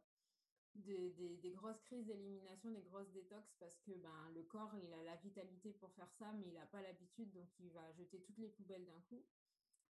[0.77, 5.17] des, grosses crises d'élimination, des grosses détox parce que ben, le corps, il a la
[5.17, 8.49] vitalité pour faire ça, mais il n'a pas l'habitude, donc il va jeter toutes les
[8.49, 9.25] poubelles d'un coup.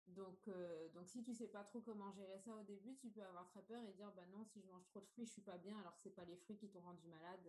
[0.08, 3.24] Donc, euh, donc, si tu sais pas trop comment gérer ça au début, tu peux
[3.24, 5.42] avoir très peur et dire bah non, si je mange trop de fruits, je suis
[5.42, 5.78] pas bien.
[5.80, 7.46] Alors, c'est pas les fruits qui t'ont rendu malade,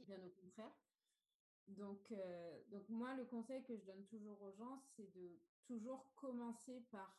[0.00, 0.72] bien au contraire.
[1.68, 6.12] Donc, euh, donc, moi, le conseil que je donne toujours aux gens, c'est de toujours
[6.14, 7.16] commencer par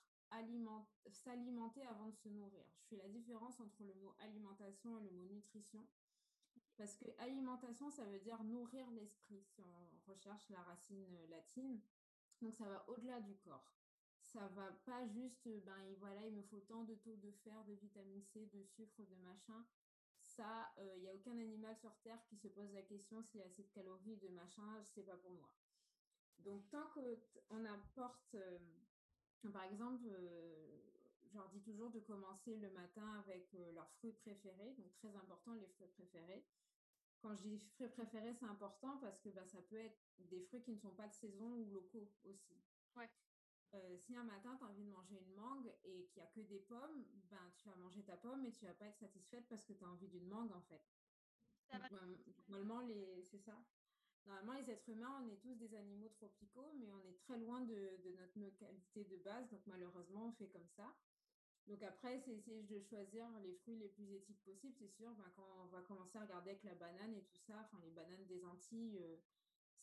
[1.11, 2.63] s'alimenter avant de se nourrir.
[2.77, 5.85] Je fais la différence entre le mot alimentation et le mot nutrition.
[6.77, 11.81] Parce que alimentation, ça veut dire nourrir l'esprit, si on recherche la racine latine.
[12.41, 13.71] Donc, ça va au-delà du corps
[14.31, 17.73] ça va pas juste, ben voilà, il me faut tant de taux de fer, de
[17.73, 19.65] vitamine C, de sucre, de machin.
[20.35, 23.41] Ça, il euh, n'y a aucun animal sur Terre qui se pose la question s'il
[23.41, 25.49] y a assez de calories, de machin, c'est pas pour moi.
[26.39, 28.57] Donc, tant qu'on apporte, euh,
[29.51, 30.79] par exemple, euh,
[31.25, 35.53] je leur dis toujours de commencer le matin avec leurs fruits préférés, donc très important,
[35.53, 36.45] les fruits préférés.
[37.19, 40.61] Quand je dis fruits préférés, c'est important parce que bah, ça peut être des fruits
[40.61, 42.57] qui ne sont pas de saison ou locaux aussi.
[42.95, 43.09] Ouais.
[43.73, 46.31] Euh, si un matin, tu as envie de manger une mangue et qu'il n'y a
[46.31, 49.47] que des pommes, ben, tu vas manger ta pomme et tu vas pas être satisfaite
[49.47, 50.83] parce que tu as envie d'une mangue, en fait.
[52.47, 53.23] normalement, les...
[53.23, 53.65] c'est ça.
[54.25, 57.61] Normalement, les êtres humains, on est tous des animaux tropicaux, mais on est très loin
[57.61, 59.49] de, de notre localité de base.
[59.49, 60.99] Donc, malheureusement, on fait comme ça.
[61.67, 64.75] Donc, après, c'est essayer de choisir les fruits les plus éthiques possibles.
[64.77, 67.61] C'est sûr, ben, quand on va commencer à regarder avec la banane et tout ça,
[67.61, 69.17] enfin, les bananes des Antilles, euh,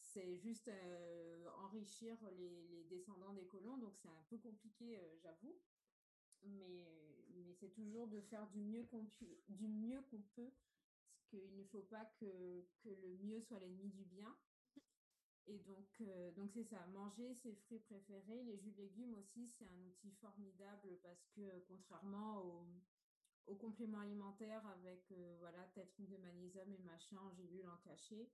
[0.09, 5.57] c'est juste euh, enrichir les, descendants des colons, donc c'est un peu compliqué, euh, j'avoue.
[6.45, 6.85] Mais,
[7.61, 10.53] c'est toujours de faire du mieux qu'on peut,
[11.11, 14.37] parce qu'il ne faut pas que, le mieux soit l'ennemi du bien.
[15.47, 18.45] Et donc, euh, donc c'est ça, manger ses fruits préférés.
[18.45, 22.45] Les jus de légumes aussi, c'est un outil formidable parce que contrairement
[23.47, 28.29] aux, compléments alimentaires avec voilà, peut-être de magnésium et machin en gélule en cachet,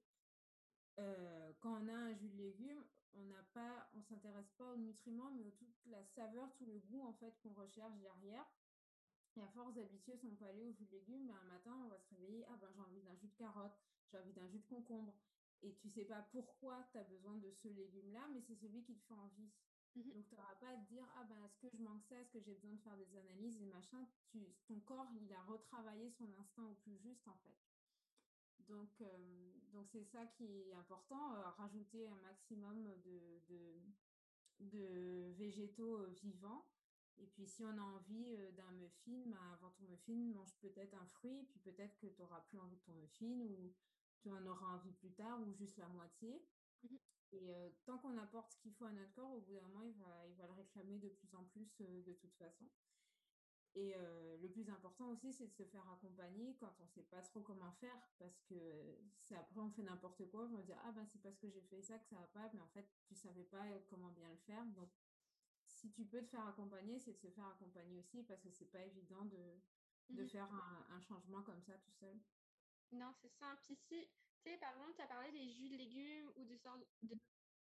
[0.99, 4.77] euh, quand on a un jus de légumes, on n'a pas, on s'intéresse pas aux
[4.77, 8.47] nutriments, mais à toute la saveur, tout le goût en fait qu'on recherche derrière.
[9.37, 11.99] Et à force d'habituer son palais au jus de légumes, ben, un matin, on va
[11.99, 13.77] se réveiller, ah ben j'ai envie d'un jus de carotte,
[14.11, 15.15] j'ai envie d'un jus de concombre.
[15.63, 18.95] Et tu sais pas pourquoi tu as besoin de ce légume-là, mais c'est celui qui
[18.95, 19.51] te fait envie.
[19.97, 22.21] Mmh Donc, tu n'auras pas à te dire, ah ben, est-ce que je manque ça,
[22.21, 24.07] est-ce que j'ai besoin de faire des analyses et machin.
[24.31, 27.55] Tu, ton corps, il a retravaillé son instinct au plus juste, en fait.
[28.69, 33.83] Donc, euh, donc c'est ça qui est important, euh, rajouter un maximum de, de,
[34.61, 36.67] de végétaux euh, vivants.
[37.19, 41.07] Et puis, si on a envie d'un muffin, bah, avant ton muffin, mange peut-être un
[41.07, 43.73] fruit, puis peut-être que tu n'auras plus envie de ton muffin, ou
[44.19, 46.43] tu en auras envie plus tard, ou juste la moitié.
[46.83, 46.97] Mmh
[47.33, 49.95] et tant qu'on apporte ce qu'il faut à notre corps, au bout d'un moment, il
[49.95, 52.65] va, il va le réclamer de plus en plus de toute façon.
[53.77, 53.95] Et
[54.41, 57.41] le plus important aussi, c'est de se faire accompagner quand on ne sait pas trop
[57.41, 58.55] comment faire, parce que
[59.19, 61.61] c'est après on fait n'importe quoi, on va dire ah ben c'est parce que j'ai
[61.63, 64.37] fait ça que ça va pas, mais en fait tu savais pas comment bien le
[64.37, 64.65] faire.
[64.77, 64.91] Donc
[65.67, 68.71] si tu peux te faire accompagner, c'est de se faire accompagner aussi, parce que c'est
[68.71, 69.61] pas évident de,
[70.11, 70.49] de mmh faire
[70.91, 72.17] un, changement comme ça tout seul.
[72.93, 73.63] Non, c'est simple.
[73.69, 74.09] Ici,
[74.41, 76.55] tu sais, par exemple, tu as parlé des jus de légumes ou de,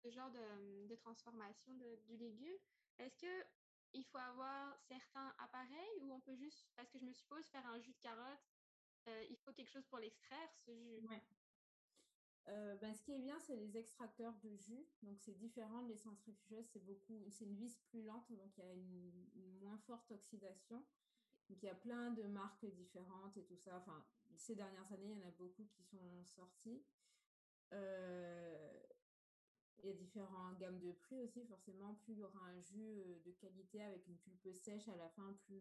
[0.05, 2.57] de, genre de, de transformation de, du légume.
[2.99, 3.47] Est-ce que
[3.95, 7.67] il faut avoir certains appareils ou on peut juste, parce que je me suppose, faire
[7.67, 8.49] un jus de carotte,
[9.09, 11.09] euh, il faut quelque chose pour l'extraire, ce jus?
[12.49, 14.85] Euh, ben, ce qui est bien, c'est les extracteurs de jus.
[15.03, 16.67] Donc, c'est différent des centrifugeuses.
[16.73, 19.13] C'est beaucoup, c'est une vis plus lente, donc il y a une,
[19.61, 20.85] moins forte oxydation.
[21.49, 23.77] Donc, il y a plein de marques différentes et tout ça.
[23.77, 24.05] Enfin,
[24.37, 26.83] ces dernières années, il y en a beaucoup qui sont sortis.
[27.73, 28.82] Euh,
[29.83, 31.95] il y a différentes gammes de prix aussi, forcément.
[32.05, 35.09] Plus il y aura un jus euh, de qualité avec une pulpe sèche à la
[35.11, 35.61] fin, plus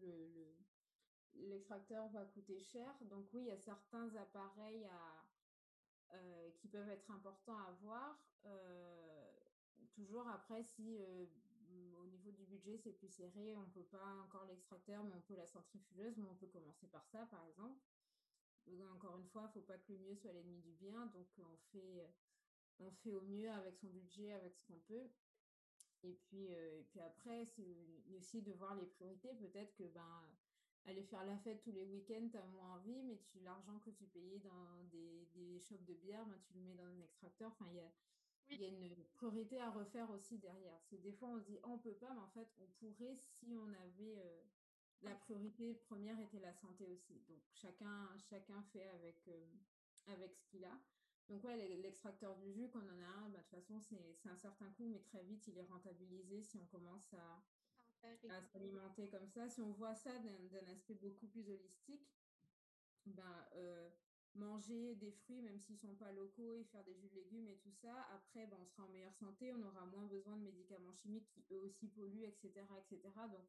[1.34, 2.94] l'extracteur va coûter cher.
[3.02, 4.86] Donc oui, il y a certains appareils
[6.12, 8.18] euh, qui peuvent être importants à avoir.
[8.44, 9.30] Euh,
[9.94, 10.98] toujours après, si
[11.96, 15.20] au niveau du budget c'est plus serré, on ne peut pas encore l'extracteur, mais on
[15.22, 17.80] peut la centrifugeuse, mais on peut commencer par ça, par exemple.
[18.94, 21.26] encore une fois, il ne faut pas que le mieux soit l'ennemi du bien, donc
[21.38, 22.06] on fait
[22.82, 25.08] on fait au mieux avec son budget, avec ce qu'on peut.
[26.02, 27.76] Et puis, euh, et puis après, c'est
[28.16, 29.34] aussi de voir les priorités.
[29.34, 30.22] Peut-être que ben,
[30.84, 33.90] aller faire la fête tous les week-ends, tu as moins envie, mais tu l'argent que
[33.90, 37.50] tu payais dans des, des shops de bière, ben, tu le mets dans un extracteur.
[37.52, 37.92] Enfin, il y a,
[38.50, 40.80] y a une priorité à refaire aussi derrière.
[40.82, 43.14] C'est des fois, on se dit, oh, on peut pas, mais en fait, on pourrait
[43.14, 44.18] si on avait...
[44.18, 44.42] Euh,
[45.02, 47.20] la priorité première était la santé aussi.
[47.28, 49.46] Donc, chacun, chacun fait avec, euh,
[50.06, 50.80] avec ce qu'il a.
[51.28, 54.28] Donc ouais, l'extracteur du jus, quand on en a un, bah, de toute façon, c'est
[54.28, 57.42] un certain coût, mais très vite, il est rentabilisé si on commence à,
[58.52, 59.48] s'alimenter comme ça.
[59.48, 62.12] Si on voit ça d'un aspect beaucoup plus holistique,
[63.06, 63.88] ben, euh,
[64.34, 67.48] manger des fruits, même s'ils ne sont pas locaux, et faire des jus de légumes
[67.48, 70.42] et tout ça, après, ben, on sera en meilleure santé, on aura moins besoin de
[70.42, 72.66] médicaments chimiques qui eux aussi polluent, etc.
[72.78, 73.00] etc.
[73.30, 73.46] Donc,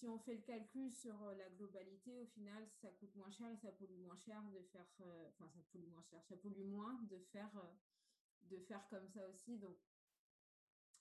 [0.00, 3.50] si on fait le calcul sur euh, la globalité, au final, ça coûte moins cher
[3.50, 6.64] et ça pollue moins cher de faire, euh, enfin, ça pollue moins cher, ça pollue
[6.64, 9.58] moins de faire, euh, de faire comme ça aussi.
[9.58, 9.76] Donc,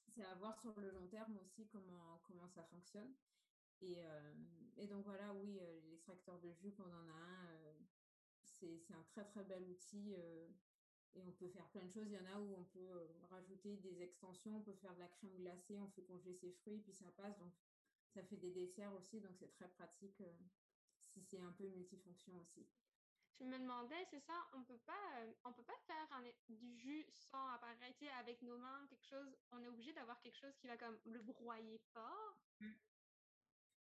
[0.10, 3.14] c'est à voir sur le long terme aussi comment, comment ça fonctionne.
[3.82, 4.00] Et,
[4.76, 5.58] et donc, voilà, oui,
[5.88, 7.76] l'extracteur de jus, quand on en a un,
[8.42, 10.12] c'est un très, très bel outil.
[11.16, 12.08] et on peut faire plein de choses.
[12.08, 15.08] Il y en a où on peut rajouter des extensions, on peut faire de la
[15.08, 17.38] crème glacée, on fait congeler ses fruits, puis ça passe.
[17.38, 17.54] Donc,
[18.14, 20.34] ça fait des desserts aussi, donc c'est très pratique euh,
[21.08, 22.68] si c'est un peu multifonction aussi.
[23.40, 26.76] Je me demandais, c'est ça, on peut pas, euh, on peut pas faire un, du
[26.76, 29.38] jus sans appareil, avec nos mains, quelque chose.
[29.52, 32.38] On est obligé d'avoir quelque chose qui va comme le broyer fort?
[32.60, 32.72] Mmh.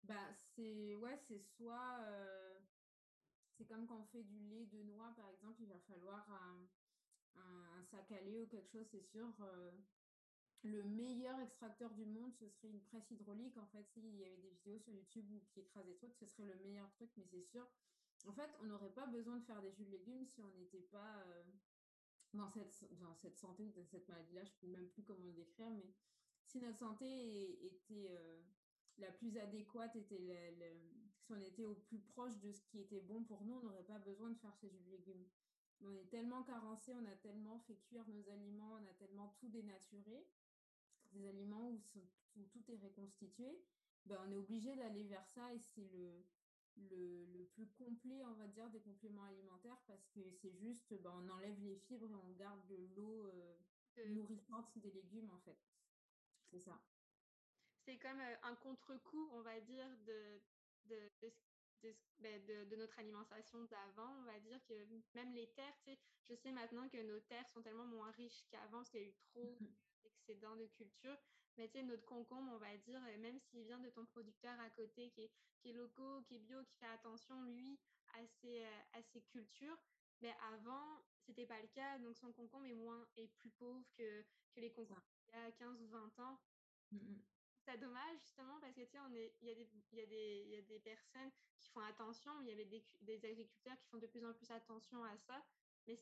[0.04, 2.60] Bah c'est ouais, c'est soit euh,
[3.58, 6.68] c'est comme quand on fait du lait de noix par exemple, il va falloir un,
[7.36, 9.28] un, sac à lait ou quelque chose, c'est sûr
[10.64, 13.58] le meilleur extracteur du monde, ce serait une presse hydraulique.
[13.58, 16.26] En fait, s'il y avait des vidéos sur YouTube où qui écrasent des trucs, ce
[16.26, 17.68] serait le meilleur truc, mais c'est sûr.
[18.26, 20.82] En fait, on n'aurait pas besoin de faire des jus de légumes si on n'était
[20.82, 21.44] pas euh,
[22.34, 24.44] dans, cette, dans cette santé, dans cette maladie-là.
[24.44, 25.94] Je ne sais même plus comment le décrire, mais
[26.46, 28.42] si notre santé était euh,
[28.98, 30.18] la plus adéquate, était
[31.20, 33.84] si on était au plus proche de ce qui était bon pour nous, on n'aurait
[33.84, 35.26] pas besoin de faire ces jus de légumes.
[35.82, 39.48] On est tellement carencé, on a tellement fait cuire nos aliments, on a tellement tout
[39.50, 40.26] dénaturé
[41.18, 41.82] des aliments où,
[42.52, 43.60] tout est reconstitué,
[44.06, 46.24] ben, on est obligé d'aller vers ça et c'est le,
[46.78, 51.30] le, plus complet, on va dire, des compléments alimentaires parce que c'est juste, ben, on
[51.30, 53.56] enlève les fibres et on garde de l'eau euh,
[54.10, 55.58] nourrissante des légumes, en fait.
[56.52, 56.80] C'est ça.
[57.86, 60.40] C'est comme euh, un contre-coup, on va dire, de,
[60.86, 61.12] de,
[62.20, 64.74] ben, de, de, notre alimentation d'avant, on va dire que
[65.16, 65.78] même les terres,
[66.30, 69.08] je sais maintenant que nos terres sont tellement moins riches qu'avant parce qu'il y a
[69.08, 69.58] eu trop
[70.28, 71.18] mmh excédent de culture.
[71.58, 74.60] Mais tu sais, notre concombre, on va dire, euh, même s'il vient de ton producteur
[74.60, 77.80] à côté qui est, qui est local, qui est bio, qui fait attention, lui,
[78.14, 79.78] à ses, euh, à ses cultures,
[80.22, 81.98] mais avant, c'était pas le cas.
[82.00, 84.22] Donc, son concombre est, moins, est plus pauvre que,
[84.54, 86.40] que les concombres il y a 15 ou 20 ans.
[86.92, 87.16] Mmh
[87.68, 88.98] c'est dommage, justement, parce que, tu sais,
[89.42, 92.48] il y, a des, y, a des, y a des personnes qui font attention, il
[92.48, 95.44] y avait des, des agriculteurs qui font de plus en plus attention à ça.
[95.86, 95.98] Mais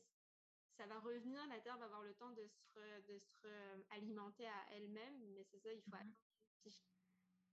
[0.76, 3.48] ça va revenir, la terre va avoir le temps de se, de se
[3.90, 6.14] alimenter à elle-même, mais c'est ça, il faut attendre.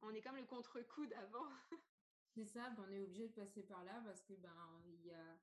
[0.01, 1.47] on est comme le contre-coup d'avant.
[2.36, 5.12] C'est ça, ben, on est obligé de passer par là parce que ben il y
[5.12, 5.38] a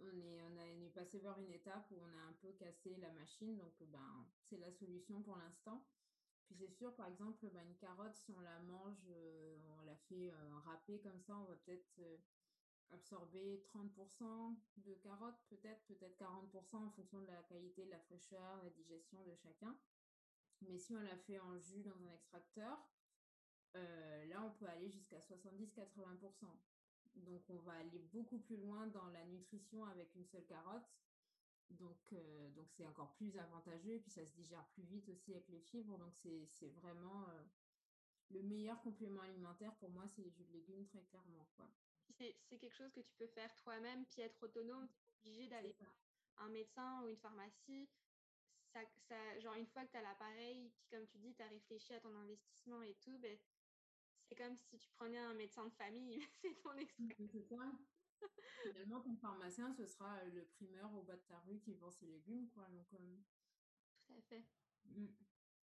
[0.00, 2.52] on est, on, a, on est passé vers une étape où on a un peu
[2.52, 5.84] cassé la machine, donc ben, c'est la solution pour l'instant.
[6.44, 9.96] Puis c'est sûr, par exemple, ben, une carotte, si on la mange, euh, on la
[9.96, 12.16] fait euh, râper comme ça, on va peut-être euh,
[12.92, 18.62] absorber 30% de carottes, peut-être, peut-être 40% en fonction de la qualité, de la fraîcheur,
[18.62, 19.76] la digestion de chacun.
[20.62, 22.78] Mais si on la fait en jus dans un extracteur,
[23.74, 26.46] là, on peut aller jusqu'à 70-80%.
[27.16, 30.88] Donc, on va aller beaucoup plus loin dans la nutrition avec une seule carotte.
[31.70, 33.94] Donc, euh, donc c'est encore plus avantageux.
[33.94, 35.98] Et puis, ça se digère plus vite aussi avec les fibres.
[35.98, 37.42] Donc, c'est vraiment euh,
[38.30, 41.46] le meilleur complément alimentaire pour moi, c'est les jus de légumes, très clairement.
[42.16, 44.88] C'est quelque chose que tu peux faire toi-même, puis être autonome.
[44.88, 45.76] Tu n'es obligé d'aller
[46.38, 47.88] un médecin ou une pharmacie.
[48.72, 51.48] Ça, ça, genre, une fois que tu as l'appareil, puis comme tu dis, tu as
[51.48, 53.38] réfléchi à ton investissement et tout, ben,
[54.28, 56.70] c'est comme si tu prenais un médecin de famille, c'est ton.
[57.32, 57.72] C'est ça.
[58.62, 62.06] Finalement, ton pharmacien, ce sera le primeur au bas de ta rue qui vend ses
[62.06, 62.66] légumes, quoi.
[62.68, 63.16] Donc, euh,
[64.06, 64.44] Tout à fait.
[64.84, 65.06] Mm.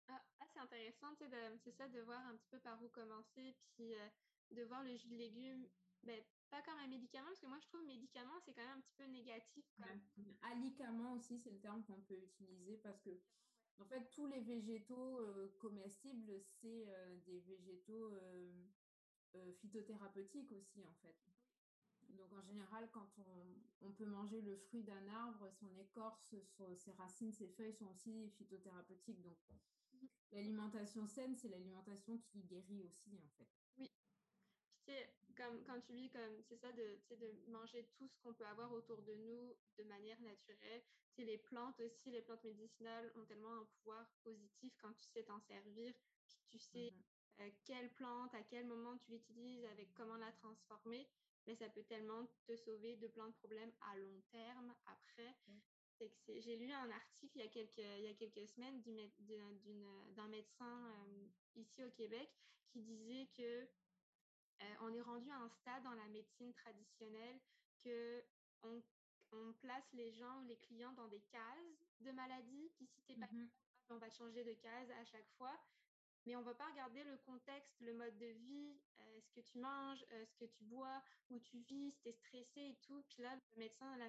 [0.09, 3.95] Ah, ah, c'est intéressant, c'est ça, de voir un petit peu par où commencer, puis
[3.95, 4.09] euh,
[4.51, 5.67] de voir le jus de légumes,
[6.03, 8.81] ben, pas comme un médicament, parce que moi, je trouve médicament, c'est quand même un
[8.81, 9.65] petit peu négatif.
[10.43, 13.11] Alicament aussi, c'est le terme qu'on peut utiliser, parce que
[13.79, 20.95] en fait, tous les végétaux euh, comestibles, c'est euh, des végétaux euh, phytothérapeutiques aussi, en
[21.03, 21.17] fait.
[22.11, 23.09] Donc, en général, quand
[23.81, 26.35] on, peut manger le fruit d'un arbre, son écorce,
[26.77, 29.21] ses racines, ses feuilles sont aussi phytothérapeutiques.
[29.23, 29.37] Donc,
[29.93, 30.09] mhm.
[30.33, 33.49] l'alimentation saine, c'est l'alimentation qui guérit aussi, en fait.
[33.79, 33.91] Oui.
[35.35, 38.73] Comme quand tu vis comme, c'est ça, de, de manger tout ce qu'on peut avoir
[38.73, 40.83] autour de nous de manière naturelle,
[41.18, 45.40] les plantes aussi, les plantes médicinales ont tellement un pouvoir positif quand tu sais t'en
[45.40, 47.03] servir, puis tu sais mmh
[47.40, 51.09] euh, quelle plante, à quel moment tu l'utilises, avec comment la transformer.
[51.47, 55.35] Mais ça peut tellement te sauver de plein de problèmes à long terme après.
[56.29, 60.90] J'ai lu un article il y a quelques, il y a quelques semaines d'un médecin
[60.90, 62.29] euh, ici au Québec
[62.68, 63.68] qui disait que
[64.61, 67.41] euh, on est rendu à un stade dans la médecine traditionnelle
[67.83, 68.23] que
[68.62, 68.83] on
[69.33, 72.71] on place les gens, les clients dans des cases de maladie.
[72.77, 73.49] Puis si tu n'es pas mmh
[73.91, 75.59] on va changer de case à chaque fois.
[76.25, 79.41] Mais on ne va pas regarder le contexte, le mode de vie, euh, ce que
[79.41, 82.79] tu manges, euh, ce que tu bois, où tu vis, si tu es stressé et
[82.87, 83.03] tout.
[83.09, 84.09] Puis là, le médecin là,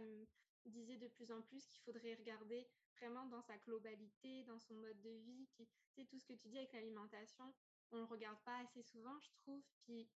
[0.65, 5.01] disait de plus en plus qu'il faudrait regarder vraiment dans sa globalité, dans son mode
[5.01, 5.47] de vie.
[5.53, 7.53] Puis, tu tout ce que tu dis avec l'alimentation,
[7.91, 9.63] on ne le regarde pas assez souvent, je trouve.
[9.81, 10.07] Puis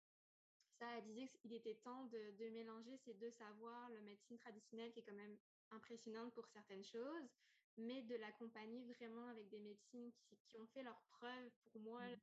[0.79, 5.01] ça, elle disait qu'il était temps de, mélanger ces deux savoirs, la médecine traditionnelle qui
[5.01, 5.37] est quand même
[5.71, 7.29] impressionnante pour certaines choses,
[7.77, 12.19] mais de l'accompagner vraiment avec des médecines qui, ont fait leurs preuves pour moi, mmh.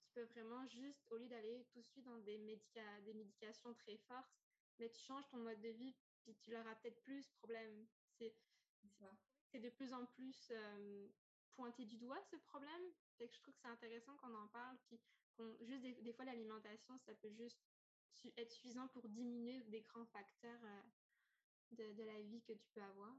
[0.00, 2.38] qui peuvent vraiment juste, au lieu d'aller tout de suite dans des,
[3.04, 4.30] des médications très fortes,
[4.78, 7.86] mais tu changes ton mode de vie, puis tu leur as peut-être plus problème.
[8.16, 8.32] C'est
[9.50, 11.08] c'est de plus en plus euh,
[11.54, 12.82] pointé du doigt ce problème.
[13.16, 15.00] Fait que je trouve que c'est intéressant qu'on en parle, puis
[15.62, 17.60] juste des, fois l'alimentation, ça peut juste
[18.36, 23.14] être suffisant pour diminuer des grands facteurs euh, de, la vie que tu peux avoir.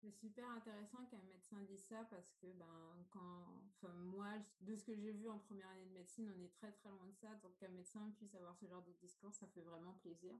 [0.00, 4.28] C'est super intéressant qu'un médecin dise ça parce que ben, quand, enfin, moi,
[4.60, 7.06] de ce que j'ai vu en première année de médecine, on est très très loin
[7.06, 7.34] de ça.
[7.42, 10.34] Donc qu'un médecin puisse avoir ce genre de discours, ça fait vraiment plaisir.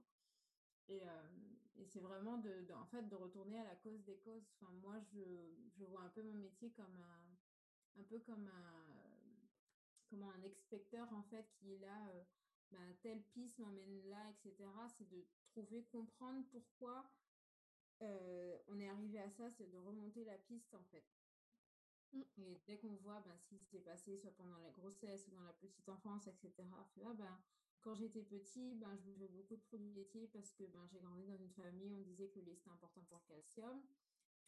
[0.87, 1.23] Et, euh,
[1.77, 4.47] et c'est vraiment de, en fait, de retourner à la cause des causes.
[4.55, 5.23] Enfin, moi, je,
[5.75, 8.85] je vois un peu mon métier comme un, un peu comme un,
[10.09, 12.11] comment un inspecteur en fait qui est là,
[12.71, 14.69] ben, telle piste m'emmène là, etc.
[14.97, 17.09] C'est de trouver, comprendre pourquoi
[18.01, 21.05] euh, on est arrivé à ça, c'est de remonter la piste en fait.
[22.13, 22.21] Mm.
[22.37, 25.43] Et dès qu'on voit ben, ce qui s'est passé, soit pendant la grossesse ou dans
[25.43, 26.53] la petite enfance, etc.,
[26.97, 27.39] là, ben,
[27.81, 31.25] quand j'étais petit, ben, je buvais beaucoup de produits laitiers parce que ben, j'ai grandi
[31.27, 33.81] dans une famille, on disait que le lait c'était important pour le calcium.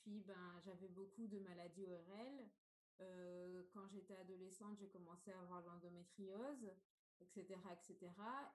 [0.02, 2.50] Puis ben, j'avais beaucoup de maladies ORL.
[3.00, 6.72] Euh, quand j'étais adolescente, j'ai commencé à avoir l'endométriose,
[7.22, 7.60] etc.
[7.72, 8.12] etc.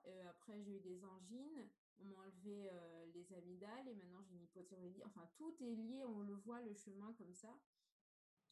[0.06, 1.68] Euh, après, j'ai eu des angines.
[1.98, 5.02] On m'a enlevé euh, les amygdales et maintenant j'ai une hypothyroïdie.
[5.04, 7.56] Enfin, tout est lié, on le voit, le chemin comme ça.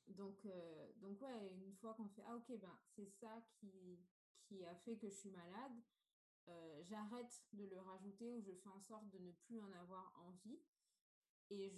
[0.08, 0.44] Donc,
[0.96, 4.00] donc ouais, une fois qu'on fait, ah ok, ben, c'est ça qui,
[4.42, 5.72] qui a fait que je suis malade,
[6.82, 10.58] j'arrête de le rajouter ou je fais en sorte de ne plus en avoir envie
[11.50, 11.72] et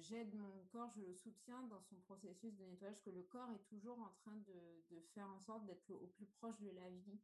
[0.00, 3.64] j'aide mon corps, je le soutiens dans son processus de nettoyage, que le corps est
[3.68, 7.20] toujours en train de, de faire en sorte d'être au plus proche de la vie.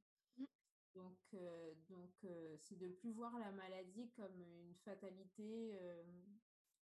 [0.95, 6.03] Donc, euh, donc euh, c'est de plus voir la maladie comme une fatalité, euh,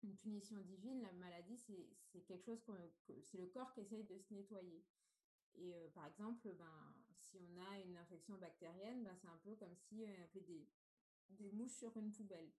[0.04, 1.02] une punition divine.
[1.02, 2.62] La maladie, c'est quelque chose
[3.06, 4.84] que c'est le corps qui essaye de se nettoyer.
[5.56, 9.76] Et par exemple, ben, si on a une infection bactérienne, ben, c'est un peu comme
[9.76, 10.68] si on avait des,
[11.30, 12.52] des mouches sur une poubelle.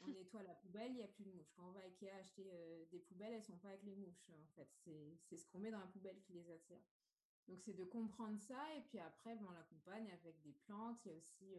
[0.00, 1.50] On nettoie la poubelle, il n'y a plus de mouches.
[1.56, 2.44] Quand on va à Ikea acheter
[2.90, 4.28] des poubelles, elles ne sont pas avec les mouches.
[4.30, 4.68] En fait,
[5.24, 6.82] c'est ce qu'on met dans la poubelle qui les attire.
[7.48, 8.74] Donc, c'est de comprendre ça.
[8.76, 10.98] Et puis après, on l'accompagne avec des plantes.
[11.04, 11.54] Il y a aussi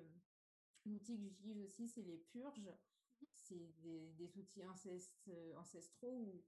[0.85, 2.71] l'outil que j'utilise aussi, c'est les purges.
[3.33, 6.43] C'est des, des, outils ancestraux où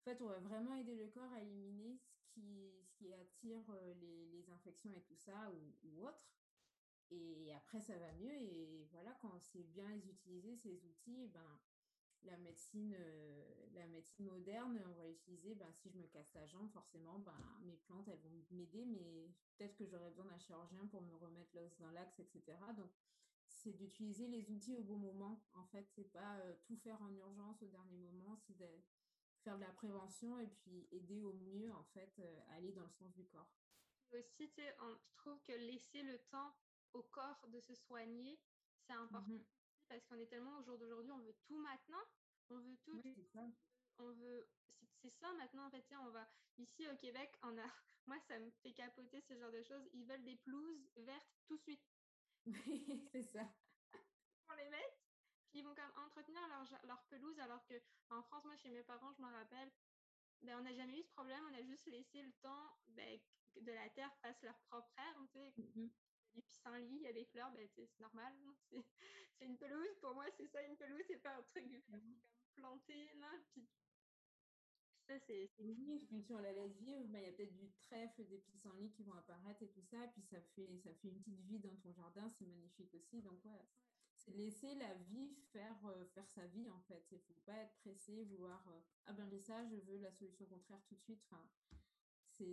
[0.00, 3.62] en fait, on va vraiment aider le corps à éliminer ce qui, ce qui attire
[4.00, 6.30] les, les infections et tout ça ou, ou autre.
[7.10, 8.34] Et après, ça va mieux.
[8.34, 11.58] Et voilà, quand on sait bien les utiliser, ces outils, ben,
[12.24, 16.46] la médecine, euh, la médecine moderne, on va utiliser, ben, si je me casse la
[16.46, 20.86] jambe, forcément, ben, mes plantes, elles vont m'aider, mais peut-être que j'aurais besoin d'un chirurgien
[20.86, 22.58] pour me remettre l'os dans l'axe, etc.
[22.76, 22.90] Donc,
[23.46, 25.44] c'est d'utiliser les outils au bon moment.
[25.54, 28.68] En fait, c'est pas euh, tout faire en urgence au dernier moment, c'est de
[29.42, 32.84] faire de la prévention et puis aider au mieux, en fait, euh, à aller dans
[32.84, 33.50] le sens du corps.
[34.12, 36.52] Aussi, tu sais, je trouve que laisser le temps
[36.92, 38.40] au corps de se soigner,
[38.86, 39.32] c'est important.
[39.32, 39.59] Mmh
[39.90, 42.02] parce qu'on est tellement au jour d'aujourd'hui, on veut tout maintenant,
[42.48, 43.02] on veut tout.
[43.98, 44.48] On veut,
[45.02, 45.84] c'est ça maintenant en fait.
[46.00, 46.26] On va
[46.58, 47.66] ici au Québec, on a,
[48.06, 49.86] moi ça me fait capoter ce genre de choses.
[49.92, 51.84] Ils veulent des pelouses vertes tout de suite.
[52.46, 53.46] Oui, c'est ça.
[54.48, 54.96] On les met,
[55.50, 57.74] puis ils vont quand même entretenir leur, leur pelouse, alors que
[58.08, 59.70] en France, moi chez mes parents, je me rappelle,
[60.40, 63.20] ben, on n'a jamais eu ce problème, on a juste laissé le temps ben,
[63.56, 65.14] de la terre fasse leur propre air.
[65.32, 65.90] Tu sais.
[66.34, 68.32] Des pissenlits, il y a des fleurs, ben, c'est normal.
[69.40, 69.96] C'est une pelouse.
[70.02, 71.02] Pour moi, c'est ça, une pelouse.
[71.06, 72.14] C'est pas un truc comme
[72.54, 73.10] planté.
[73.16, 73.40] Non?
[73.52, 73.66] Puis,
[75.08, 75.50] ça, c'est.
[75.58, 78.90] Oui, puis on la laisse vivre, ben, il y a peut-être du trèfle, des pissenlits
[78.90, 79.96] qui vont apparaître et tout ça.
[80.08, 82.28] Puis ça fait, ça fait une petite vie dans ton jardin.
[82.28, 83.22] C'est magnifique aussi.
[83.22, 83.66] Donc, ouais.
[84.16, 87.02] C'est laisser la vie faire, euh, faire sa vie en fait.
[87.10, 90.44] Il ne faut pas être pressé, vouloir euh, ah ben ça, je veux la solution
[90.44, 91.22] contraire tout de suite.
[91.24, 91.42] Enfin,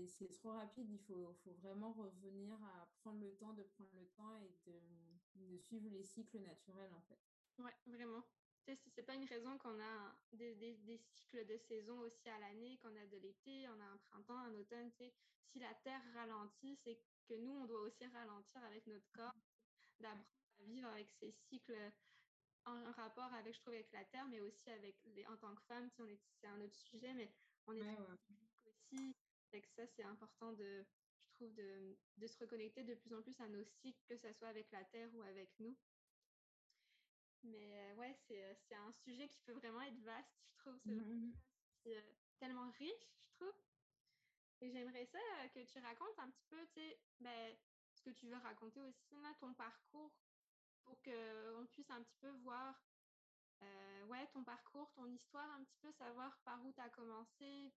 [0.07, 0.89] c'est trop rapide.
[0.89, 4.79] Il faut, faut, vraiment revenir à prendre le temps de prendre le temps et de,
[5.45, 7.19] de suivre les cycles naturels, en fait.
[7.59, 8.23] Ouais, vraiment.
[8.65, 12.27] Tu sais, c'est pas une raison qu'on a des, des, des, cycles de saison aussi
[12.29, 14.91] à l'année, qu'on a de l'été, on a un printemps, un automne.
[14.91, 15.13] Tu sais,
[15.45, 19.35] si la Terre ralentit, c'est que nous, on doit aussi ralentir avec notre corps,
[19.99, 20.25] d'apprendre
[20.59, 21.91] à vivre avec ces cycles
[22.65, 25.61] en rapport avec, je trouve, avec la Terre, mais aussi avec les, en tant que
[25.63, 27.31] femme, tu sais, c'est un autre sujet, mais
[27.67, 27.97] on est ouais,
[28.65, 29.15] aussi
[29.53, 30.85] et que ça, c'est important de,
[31.37, 34.47] trouve, de, de, se reconnecter de plus en plus à nos cycles, que ce soit
[34.47, 35.77] avec la Terre ou avec nous.
[37.43, 40.79] Mais euh, ouais, c'est un sujet qui peut vraiment être vaste, je trouve.
[40.83, 41.33] C'est mmh
[41.87, 42.01] euh,
[42.39, 43.55] tellement riche, je trouve.
[44.61, 47.55] Et j'aimerais ça euh, que tu racontes un petit peu, tu sais, ben,
[47.93, 50.11] ce que tu veux raconter aussi, là, ton parcours,
[50.83, 52.75] pour qu'on puisse un petit peu voir
[54.07, 57.73] ouais, ton parcours, ton histoire, un petit peu savoir par où tu as commencé,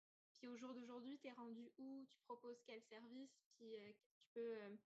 [0.49, 2.07] au jour d'aujourd'hui, tu es rendu où?
[2.09, 3.43] Tu proposes quel service?
[3.57, 4.77] Puis euh, tu peux euh,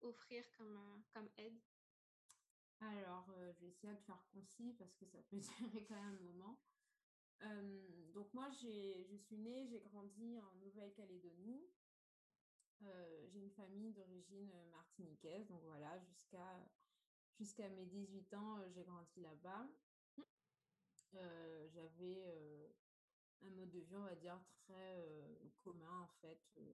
[0.00, 1.58] offrir comme, euh, comme aide?
[2.80, 6.32] Alors, je vais essayer de faire concis parce que ça peut durer quand même un
[6.32, 6.58] moment.
[8.12, 11.64] donc moi, je suis née, j'ai grandi en Nouvelle-Calédonie.
[12.80, 16.68] j'ai une famille d'origine martiniquaise, donc voilà, jusqu'à
[17.38, 19.66] jusqu'à mes 18 ans, j'ai grandi là-bas.
[21.72, 22.74] j'avais
[23.46, 26.40] un mode de vie, on va dire, très euh, commun en fait.
[26.58, 26.72] Euh,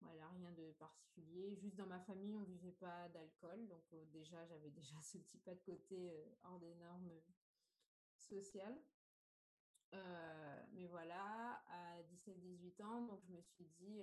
[0.00, 1.56] voilà, rien de particulier.
[1.56, 3.66] Juste dans ma famille, on ne vivait pas d'alcool.
[3.68, 6.12] Donc euh, déjà, j'avais déjà ce petit pas de côté
[6.44, 7.12] hors des normes
[8.18, 8.78] sociales.
[10.72, 14.02] mais voilà, à 17-18 ans, donc je me suis dit,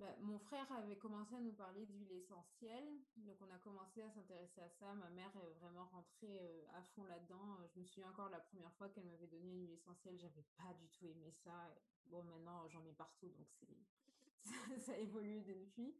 [0.00, 2.88] bah, mon frère avait commencé à nous parler d'huile essentielle,
[3.18, 4.94] donc on a commencé à s'intéresser à ça.
[4.94, 7.58] Ma mère est vraiment rentrée euh, à fond là-dedans.
[7.60, 10.46] Euh, je me souviens encore la première fois qu'elle m'avait donné une huile essentielle, j'avais
[10.56, 11.76] pas du tout aimé ça.
[12.06, 13.46] Bon, maintenant j'en mets partout, donc
[14.44, 15.94] ça, ça, a évolué depuis.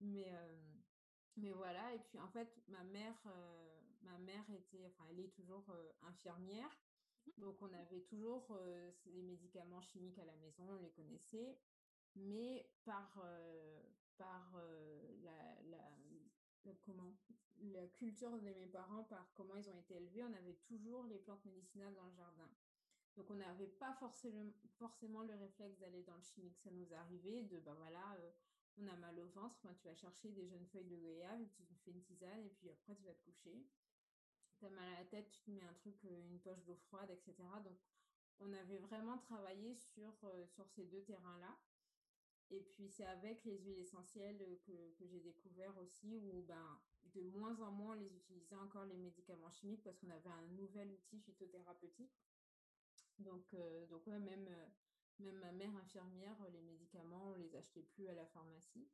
[0.00, 0.56] Mais, euh,
[1.36, 3.24] mais voilà, et puis en fait, ma mère,
[4.02, 5.64] ma mère était, enfin, elle est toujours
[6.02, 6.70] infirmière.
[7.38, 8.56] Donc on avait toujours
[9.06, 11.58] les médicaments chimiques à la maison, on les connaissait
[12.16, 13.82] mais par, euh,
[14.16, 17.16] par euh, la, la, comment,
[17.60, 21.18] la culture de mes parents, par comment ils ont été élevés, on avait toujours les
[21.18, 22.50] plantes médicinales dans le jardin.
[23.16, 24.44] Donc, on n'avait pas forcément,
[24.78, 26.58] forcément le réflexe d'aller dans le chimique.
[26.58, 28.30] Ça nous arrivait de, ben voilà, euh,
[28.78, 31.62] on a mal au ventre, ben, tu vas chercher des jeunes feuilles de goyave, tu
[31.84, 33.66] fais une tisane et puis après, tu vas te coucher.
[34.58, 37.10] Tu as mal à la tête, tu te mets un truc, une poche d'eau froide,
[37.10, 37.34] etc.
[37.64, 37.78] Donc,
[38.40, 40.14] on avait vraiment travaillé sur,
[40.46, 41.58] sur ces deux terrains-là.
[42.52, 46.78] Et puis, c'est avec les huiles essentielles que, que j'ai découvert aussi où ben,
[47.14, 50.46] de moins en moins on les utilisait encore les médicaments chimiques parce qu'on avait un
[50.48, 52.12] nouvel outil phytothérapeutique.
[53.18, 54.68] Donc, euh, donc même, euh,
[55.18, 58.86] même ma mère infirmière, les médicaments, on les achetait plus à la pharmacie.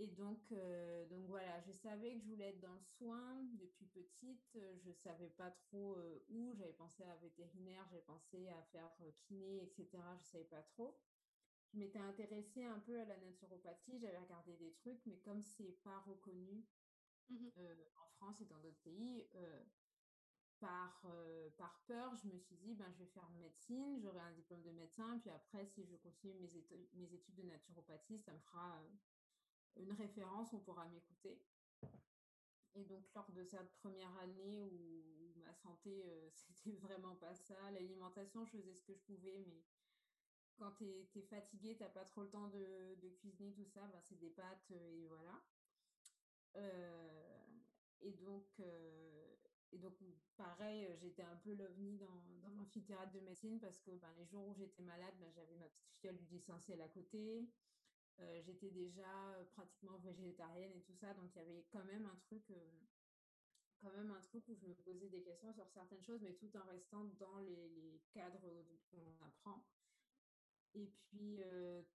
[0.00, 3.84] Et donc, euh, donc voilà, je savais que je voulais être dans le soin depuis
[3.86, 4.58] petite.
[4.82, 6.54] Je ne savais pas trop euh, où.
[6.54, 9.86] J'avais pensé à vétérinaire, j'avais pensé à faire euh, kiné, etc.
[9.92, 10.96] Je ne savais pas trop.
[11.72, 13.98] Je m'étais intéressée un peu à la naturopathie.
[13.98, 16.64] J'avais regardé des trucs, mais comme c'est pas reconnu
[17.30, 17.48] Mmh
[17.96, 19.24] en France et dans d'autres pays,
[20.58, 21.02] par,
[21.56, 24.70] par peur, je me suis dit, ben, je vais faire médecine, j'aurai un diplôme de
[24.72, 26.48] médecin, puis après, si je continue mes,
[26.94, 28.82] mes études de naturopathie, ça me fera
[29.76, 31.40] une référence, on pourra m'écouter.
[32.74, 38.44] Et donc, lors de cette première année où, ma santé, c'était vraiment pas ça, l'alimentation,
[38.44, 39.62] je faisais ce que je pouvais, mais
[40.60, 44.00] quand tu es, fatigué, tu n'as pas trop le temps de, cuisiner, tout ça, ben,
[44.02, 45.42] c'est des pâtes et voilà.
[48.02, 48.60] et donc,
[49.72, 49.94] et donc,
[50.36, 54.48] pareil, j'étais un peu l'ovni dans, dans l'amphithéâtre de médecine parce que ben, les jours
[54.48, 57.48] où j'étais malade, ben, j'avais ma petite fiole du distanciel à côté.
[58.20, 62.16] Euh, j'étais déjà pratiquement végétarienne et tout ça, donc il y avait quand même un
[62.16, 62.70] truc, euh,
[63.80, 66.54] quand même un truc où je me posais des questions sur certaines choses, mais tout
[66.56, 68.46] en restant dans les cadres
[68.90, 69.64] qu'on apprend.
[70.74, 71.40] Et puis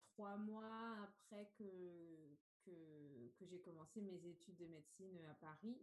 [0.04, 5.78] trois mois après que, que, j'ai commencé mes études de médecine à Paris,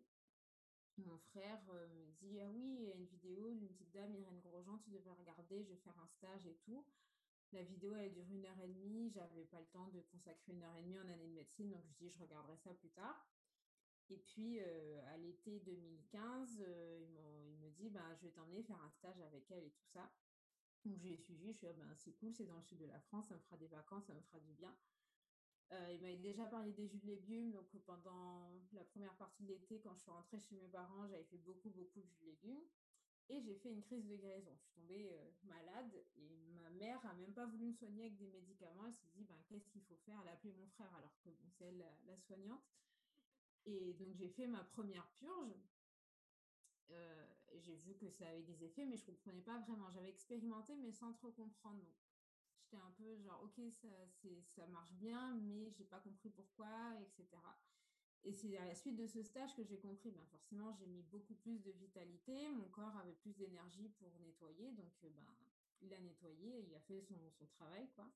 [0.98, 1.62] mon frère
[1.94, 4.90] me dit ah oui, il y a une vidéo d'une petite dame, Irène Grosjean, tu
[4.90, 6.84] devrais regarder, je vais faire un stage et tout.
[7.52, 9.10] La vidéo, elle dure une heure et demie.
[9.10, 11.84] J'avais pas le temps de consacrer une heure et demie en année de médecine, donc
[11.86, 13.26] je dis je regarderai ça plus tard.
[14.08, 18.90] Et puis à l'été 2015, euh, il, me dit ben, je vais t'emmener faire un
[18.90, 20.10] stage avec elle et tout ça.
[20.84, 22.98] Donc je suivi, je suis ah, ben, c'est cool, c'est dans le sud de la
[23.00, 24.74] France, ça me fera des vacances, ça me fera du bien.
[25.72, 29.48] Euh, il m'avait déjà parlé des jus de légumes, donc pendant la première partie de
[29.48, 32.26] l'été, quand je suis rentrée chez mes parents, j'avais fait beaucoup, beaucoup de jus de
[32.26, 32.64] légumes.
[33.28, 34.50] Et j'ai fait une crise de guérison.
[34.56, 38.16] Je suis tombée euh, malade et ma mère a même pas voulu me soigner avec
[38.16, 38.86] des médicaments.
[38.86, 40.18] Elle s'est dit, ben, qu'est-ce qu'il faut faire?
[40.22, 42.64] Elle a appelé mon frère alors que c'est elle la, soignante.
[43.64, 45.54] Et donc j'ai fait ma première purge.
[46.90, 49.90] Euh, j'ai vu que ça avait des effets, mais je comprenais pas vraiment.
[49.90, 51.84] J'avais expérimenté, mais sans trop comprendre.
[52.60, 53.88] j'étais un peu genre, ok, ça,
[54.56, 57.26] ça marche bien, mais j'ai pas compris pourquoi, etc.
[58.24, 61.02] Et c'est à la suite de ce stage que j'ai compris, ben forcément, j'ai mis
[61.02, 65.26] beaucoup plus de vitalité, mon corps avait plus d'énergie pour nettoyer, donc euh, ben,
[65.80, 68.08] il a nettoyé, il a fait son, son, travail, quoi.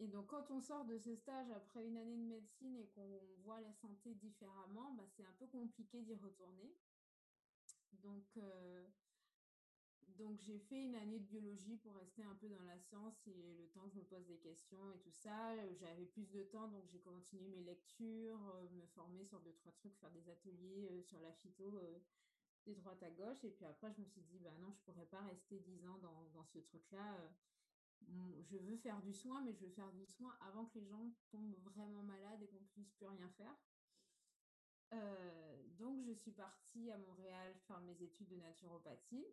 [0.00, 3.20] Et donc, quand on sort de ce stage après une année de médecine et qu'on
[3.42, 6.76] voit la santé différemment, ben, c'est un peu compliqué d'y retourner.
[8.02, 8.86] Donc, euh,
[10.18, 13.54] donc j'ai fait une année de biologie pour rester un peu dans la science et
[13.58, 15.56] le temps que je me pose des questions et tout ça.
[15.74, 19.72] J'avais plus de temps, donc j'ai continué mes lectures, euh, me former sur deux, trois
[19.72, 21.98] trucs, faire des ateliers euh, sur la phyto euh,
[22.66, 23.42] de droite à gauche.
[23.42, 25.98] Et puis après, je me suis dit, bah non, je pourrais pas rester dix ans
[25.98, 27.18] dans, dans ce truc-là.
[28.06, 31.10] je veux faire du soin, mais je veux faire du soin avant que les gens
[31.30, 33.56] tombent vraiment malades et qu'on ne puisse plus rien faire.
[34.90, 39.26] Donc, je suis partie à Montréal faire mes études de naturopathie.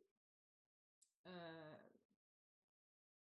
[1.28, 1.76] Euh,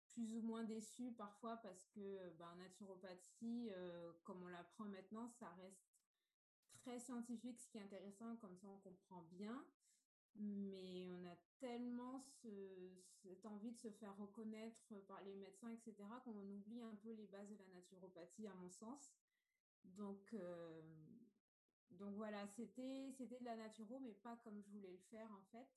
[0.07, 5.49] plus ou moins déçue parfois parce que ben, naturopathie, euh, comme on l'apprend maintenant, ça
[5.51, 5.95] reste
[6.73, 9.65] très scientifique, ce qui est intéressant, comme ça on comprend bien.
[10.35, 12.23] Mais on a tellement
[13.23, 17.25] cette envie de se faire reconnaître par les médecins, etc., qu'on oublie un peu les
[17.27, 19.15] bases de la naturopathie, à mon sens.
[19.83, 20.81] Donc, euh,
[21.91, 25.67] donc voilà, c'était de la naturo, mais pas comme je voulais le faire en fait.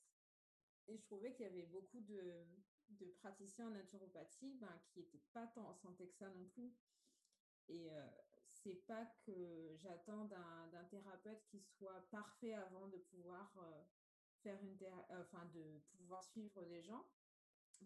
[0.88, 2.44] Et je trouvais qu'il y avait beaucoup de,
[2.88, 6.72] de praticiens en naturopathie ben, qui n'étaient pas tant en santé que ça non plus.
[7.68, 8.06] Et euh,
[8.50, 13.82] c'est pas que j'attends d'un thérapeute qui soit parfait avant de pouvoir euh,
[14.42, 14.76] faire une
[15.10, 17.06] enfin de pouvoir suivre des gens.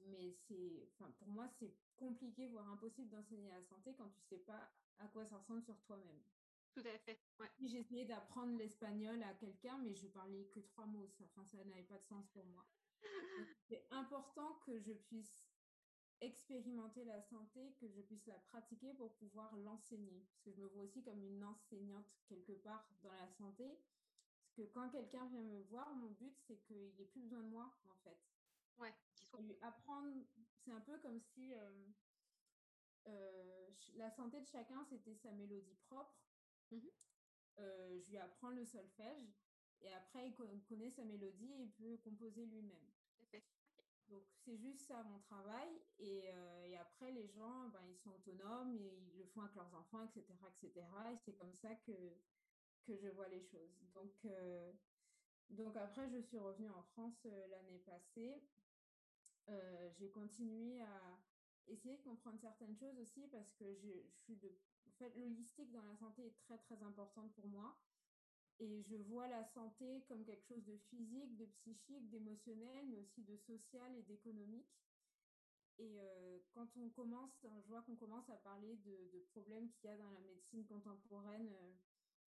[0.07, 4.73] Mais c'est, pour moi, c'est compliqué, voire impossible d'enseigner la santé quand tu sais pas
[4.99, 6.21] à quoi ça ressemble sur toi-même.
[6.75, 7.21] Tout à fait.
[7.39, 7.51] Ouais.
[7.63, 11.07] J'ai essayé d'apprendre l'espagnol à quelqu'un, mais je parlais que trois mots.
[11.07, 12.67] Ça, enfin, ça n'avait pas de sens pour moi.
[13.69, 15.47] C'est important que je puisse
[16.21, 20.27] expérimenter la santé, que je puisse la pratiquer pour pouvoir l'enseigner.
[20.27, 23.79] Parce que je me vois aussi comme une enseignante quelque part dans la santé.
[24.43, 27.41] Parce que quand quelqu'un vient me voir, mon but, c'est qu'il n'y ait plus besoin
[27.41, 28.19] de moi, en fait.
[28.79, 28.95] Ouais.
[29.41, 30.13] Lui apprendre,
[30.65, 31.87] c'est un peu comme si euh,
[33.07, 36.24] euh, la santé de chacun, c'était sa mélodie propre.
[36.71, 36.79] Mmh
[37.61, 39.33] euh, je lui apprends le solfège
[39.85, 42.91] et après, il connaît sa mélodie et il peut composer lui-même.
[44.09, 45.69] Donc, c'est juste ça mon travail.
[45.99, 49.55] Et, euh, et, après, les gens, ben, ils sont autonomes et ils le font avec
[49.55, 50.25] leurs enfants, etc.
[50.63, 50.87] etc.
[51.13, 51.93] Et c'est comme ça que,
[52.87, 53.79] que je vois les choses.
[53.95, 54.73] Donc, euh,
[55.51, 58.43] donc après, je suis revenue en France euh, l'année passée.
[59.99, 61.21] j'ai continué à
[61.67, 64.51] essayer de comprendre certaines choses aussi parce que je, je suis de
[64.87, 67.77] en fait, l'holistique dans la santé est très, très importante pour moi.
[68.61, 73.23] Et je vois la santé comme quelque chose de physique, de psychique, d'émotionnel, mais aussi
[73.23, 74.69] de social et d'économique.
[75.79, 79.93] Et euh, quand on commence, je vois qu'on commence à parler de, problèmes qu'il y
[79.93, 81.73] a dans la médecine contemporaine, euh,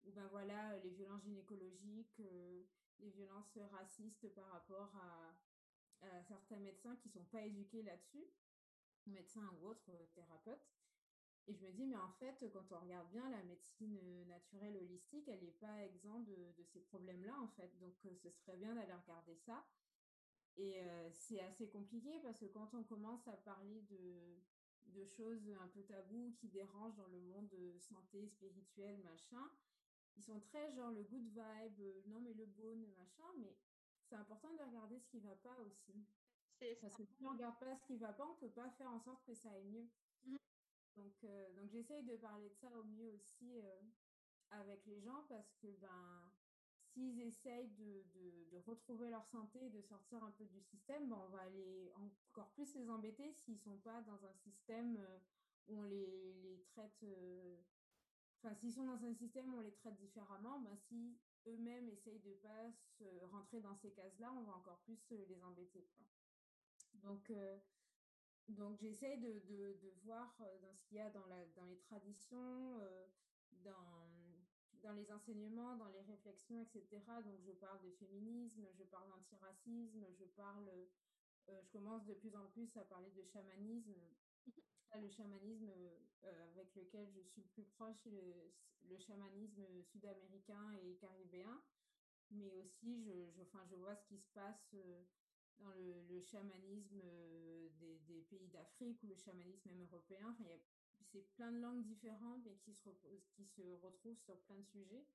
[0.03, 2.63] où ben voilà, les violences gynécologiques, euh,
[2.99, 8.27] les violences racistes par rapport à, à certains médecins qui ne sont pas éduqués là-dessus,
[9.05, 10.76] médecins ou autres thérapeutes.
[11.47, 15.27] Et je me dis, mais en fait, quand on regarde bien la médecine naturelle holistique,
[15.29, 17.71] elle n'est pas exempte de, de ces problèmes-là, en fait.
[17.79, 19.65] Donc, ce serait bien d'aller regarder ça.
[20.57, 24.41] Et euh, c'est assez compliqué parce que quand on commence à parler de,
[24.87, 29.49] de choses un peu taboues qui dérangent dans le monde de santé spirituelle, machin,
[30.17, 33.55] ils sont très genre le good vibe, euh, non mais le bon, machin, mais
[34.01, 36.03] c'est important de regarder ce qui ne va pas aussi.
[36.81, 38.49] Parce que si on ne regarde pas ce qui ne va pas, on ne peut
[38.49, 39.87] pas faire en sorte que ça aille mieux.
[40.97, 43.81] Donc, euh, donc j'essaye de parler de ça au mieux aussi euh,
[44.49, 46.31] avec les gens parce que ben,
[46.91, 48.03] s'ils essayent de,
[48.51, 51.91] de, retrouver leur santé et de sortir un peu du système, ben, on va aller
[51.95, 55.19] encore plus les embêter s'ils ne sont pas dans un système euh,
[55.67, 57.05] où on les, traite.
[58.39, 62.19] Enfin, s'ils sont dans un système où on les traite différemment, ben, si eux-mêmes essayent
[62.19, 65.87] de ne pas se rentrer dans ces cases-là, on va encore plus les embêter.
[66.95, 67.31] Donc,
[68.49, 71.77] donc j'essaie de, de, de, voir dans ce qu'il y a dans, la, dans les
[71.77, 72.79] traditions,
[73.63, 74.07] dans,
[74.83, 77.01] dans les enseignements, dans les réflexions, etc.
[77.23, 80.69] Donc je parle de féminisme, je parle d'antiracisme, je parle,
[81.49, 83.95] euh, je commence de plus en plus à parler de chamanisme.
[84.95, 85.69] le chamanisme
[86.23, 88.51] euh, avec lequel je suis le plus proche, le,
[88.89, 91.61] le chamanisme sud-américain et caribéen.
[92.31, 95.03] Mais aussi, je, je, enfin, je vois ce qui se passe euh,
[95.59, 97.01] dans le, chamanisme
[97.79, 100.27] des, des pays d'Afrique ou le chamanisme même européen.
[100.29, 100.49] Enfin,
[101.11, 102.89] c'est plein de langues différentes, mais qui se,
[103.35, 105.05] qui se retrouvent sur plein de sujets.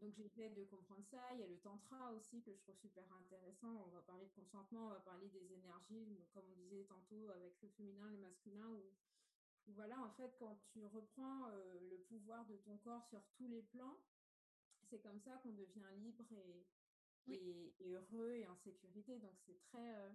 [0.00, 1.20] Donc j'essaie de comprendre ça.
[1.34, 3.84] Il y a le tantra aussi que je trouve super intéressant.
[3.86, 7.60] On va parler de consentement, on va parler des énergies, comme on disait tantôt, avec
[7.62, 8.68] le féminin, le masculin.
[8.68, 13.48] Où, voilà, en fait, quand tu reprends euh, le pouvoir de ton corps sur tous
[13.48, 13.98] les plans,
[14.84, 16.64] c'est comme ça qu'on devient libre et.
[17.28, 19.18] Et, et, heureux et en sécurité.
[19.18, 20.10] Donc c'est très, euh,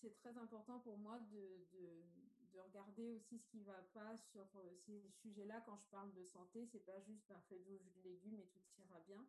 [0.00, 2.02] c'est très important pour moi de, de,
[2.52, 5.62] de, regarder aussi ce qui ne va pas sur euh, ces sujets-là.
[5.66, 8.46] Quand je parle de santé, c'est pas juste un fait de jus de légumes et
[8.46, 9.24] tout ira bien.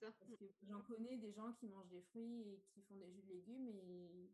[0.00, 0.10] Ça.
[0.10, 0.32] Parce que
[0.62, 3.68] j'en connais des gens qui mangent des fruits et qui font des jus de légumes
[3.68, 4.30] et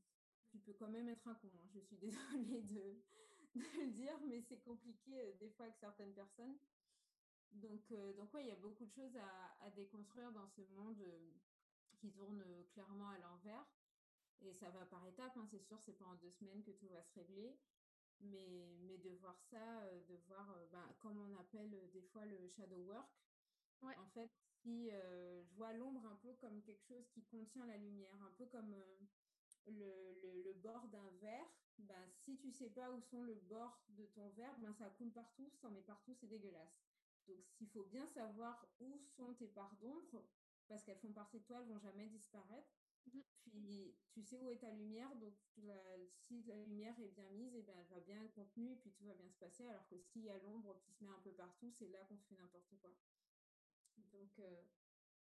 [0.49, 1.51] tu peux quand même être un con.
[1.55, 1.69] Hein.
[1.75, 2.97] Je suis désolée de,
[3.55, 6.57] de, le dire, mais c'est compliqué euh, des fois avec certaines personnes.
[7.51, 11.03] Donc, donc ouais, il y a beaucoup de choses à, à déconstruire dans ce monde
[12.01, 13.67] qui tourne clairement à l'envers.
[14.41, 16.89] Et ça va par étapes, hein, c'est sûr, c'est pas en deux semaines que tout
[16.89, 17.59] va se régler.
[18.21, 22.79] Mais, mais de voir ça, de voir, ben, comme on appelle des fois le shadow
[22.79, 23.09] work,
[23.83, 23.97] ouais.
[23.97, 24.31] en fait,
[24.63, 28.33] si euh, je vois l'ombre un peu comme quelque chose qui contient la lumière, un
[28.37, 28.99] peu comme euh,
[29.67, 31.47] le, le, le, bord d'un verre,
[31.79, 35.13] ben, si tu sais pas où sont le bord de ton verre, ben, ça coule
[35.13, 36.83] partout, ça en met partout, c'est dégueulasse.
[37.29, 40.25] Donc, il faut bien savoir où sont tes parts d'ombre,
[40.69, 42.69] parce qu'elles font partie de toi, elles vont jamais disparaître.
[43.47, 45.81] Puis tu sais où est ta lumière, donc la,
[46.27, 48.77] si la lumière est bien mise, et eh ben, elle va bien être contenue et
[48.77, 49.67] puis tout va bien se passer.
[49.69, 52.19] Alors que s'il y a l'ombre qui se met un peu partout, c'est là qu'on
[52.19, 52.95] fait n'importe quoi.
[54.13, 54.63] Donc euh,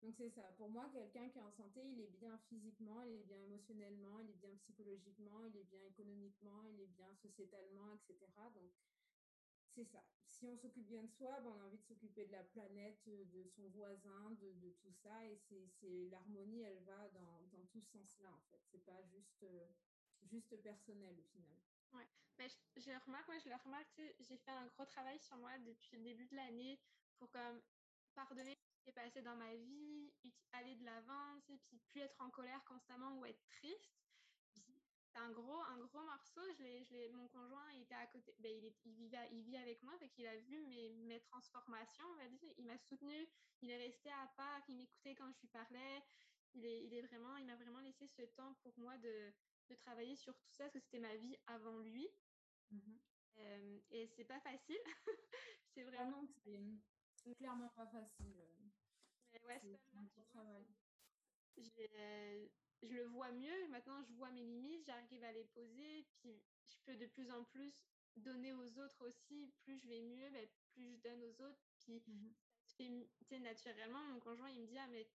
[0.03, 0.43] donc c'est ça.
[0.57, 4.19] Pour moi, quelqu'un qui est en santé, il est bien physiquement, il est bien émotionnellement,
[4.19, 8.19] il est bien psychologiquement, il est bien économiquement, il est bien sociétalement, etc.
[8.53, 8.69] Donc
[9.73, 10.03] c'est ça.
[10.43, 12.99] Si on s'occupe bien de soi, ben on a envie de s'occuper de la planète,
[13.07, 15.25] de son voisin, de, tout ça.
[15.25, 15.37] Et
[15.79, 18.59] c'est l'harmonie, elle va dans, tout ce sens-là, en fait.
[18.69, 19.65] C'est pas juste, euh,
[20.25, 21.55] juste personnel au final.
[21.93, 25.57] Ouais, mais je, remarque, moi je le remarque, j'ai fait un gros travail sur moi
[25.59, 26.77] depuis le début de l'année
[27.15, 27.61] pour comme
[28.13, 30.11] pardonner ce qui est passé dans ma vie,
[30.51, 34.02] aller de l'avant, puis plus être en colère constamment ou être triste.
[35.15, 36.41] Un gros, un gros morceau.
[36.57, 39.29] Je l'ai, je l'ai, mon conjoint il était à côté, ben, il, est, il, vivait,
[39.31, 42.53] il vit avec moi, fait qu'il a vu mes, mes transformations, on va dire.
[42.57, 43.27] Il m'a soutenu,
[43.61, 46.03] il est resté à part, il m'écoutait quand je lui parlais.
[46.55, 49.33] Il est, il est vraiment, il m'a vraiment laissé ce temps pour moi de,
[49.69, 52.07] de travailler sur tout ça, parce que c'était ma vie avant lui.
[52.71, 52.99] Mm-hmm.
[53.37, 54.77] Euh, et c'est pas facile.
[55.73, 56.23] c'est vraiment.
[56.45, 56.79] Ah non,
[57.15, 58.33] c'est clairement pas facile.
[59.31, 60.65] Mais ouais, c'est un travail.
[61.57, 62.51] J'ai
[62.83, 63.67] je le vois mieux.
[63.69, 67.43] Maintenant, je vois mes limites, j'arrive à les poser, puis je peux de plus en
[67.43, 67.73] plus
[68.15, 69.51] donner aux autres aussi.
[69.63, 71.63] Plus je vais mieux, ben, plus je donne aux autres.
[71.79, 72.33] Puis mmh
[72.65, 74.03] ça se fait naturellement.
[74.07, 75.07] Mon conjoint, il me dit, ah, mais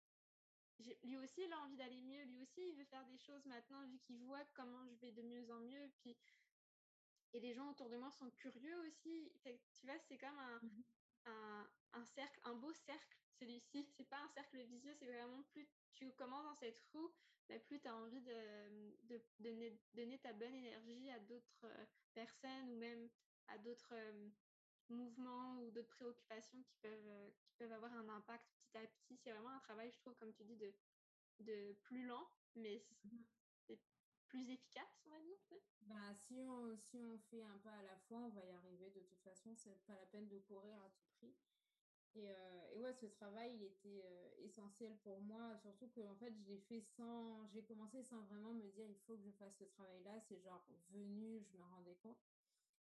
[1.03, 2.23] lui aussi, il a envie d'aller mieux.
[2.25, 5.23] Lui aussi, il veut faire des choses maintenant, vu qu'il voit comment je vais de
[5.23, 5.91] mieux en mieux.
[5.99, 6.17] Puis...
[7.35, 9.31] Et les gens autour de moi sont curieux aussi.
[9.43, 10.85] Fait, tu vois, c'est comme un, mmh
[11.27, 13.87] un, un cercle, un beau cercle, celui-ci.
[13.97, 17.13] C'est pas un cercle vicieux, c'est vraiment plus tu commences dans cette roue,
[17.49, 21.87] mais plus tu as envie de, de, de, donner ta bonne énergie à d'autres euh,
[22.15, 23.09] personnes ou même
[23.49, 24.29] à d'autres euh,
[24.89, 29.17] mouvements ou d'autres préoccupations qui peuvent, euh, qui peuvent avoir un impact petit à petit.
[29.17, 30.73] C'est vraiment un travail, je trouve, comme tu dis, de,
[31.41, 33.25] de plus lent, mais Mhm.
[33.67, 33.79] c'est
[34.29, 35.39] plus efficace, on va dire.
[35.83, 38.91] Bah, si on, si on fait un pas à la fois, on va y arriver
[38.91, 39.55] de toute façon.
[39.57, 41.35] C'est pas la peine de courir à tout prix.
[42.15, 46.17] Et, euh, et ouais, ce travail, il était euh, essentiel pour moi, surtout que en
[46.17, 49.31] fait, je l'ai fait sans, j'ai commencé sans vraiment me dire, il faut que je
[49.33, 50.19] fasse ce travail-là.
[50.29, 52.19] C'est genre venu, je me rendais compte.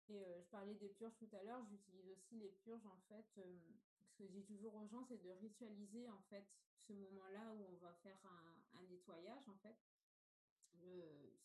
[0.08, 3.24] Et euh, je parlais des purges tout à l'heure, j'utilise aussi les purges en fait.
[3.34, 6.44] ce que je dis toujours aux gens, c'est de ritualiser en fait
[6.78, 9.76] ce moment-là où on va faire un, nettoyage en fait.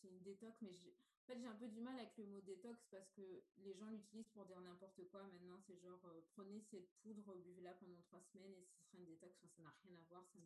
[0.00, 0.94] C'est une détox, mais j'ai-
[1.28, 3.90] en fait, j'ai un peu du mal avec le mot détox parce que les gens
[3.90, 5.22] l'utilisent pour dire n'importe quoi.
[5.24, 9.04] Maintenant, c'est genre, euh, prenez cette poudre, buvez-la pendant trois semaines et ce sera une
[9.04, 9.36] détox.
[9.44, 10.38] Enfin, ça n'a rien à voir, ça